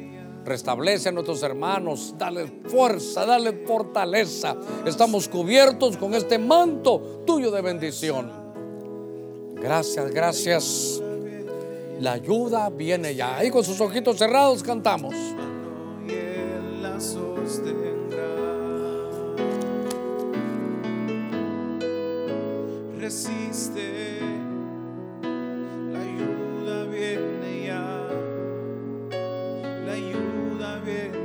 [0.45, 4.55] Restablece a nuestros hermanos, dale fuerza, dale fortaleza.
[4.85, 8.31] Estamos cubiertos con este manto tuyo de bendición.
[9.55, 11.03] Gracias, gracias.
[11.99, 13.35] La ayuda viene ya.
[13.35, 15.13] Ahí con sus ojitos cerrados cantamos.
[29.91, 31.20] Ayuda viene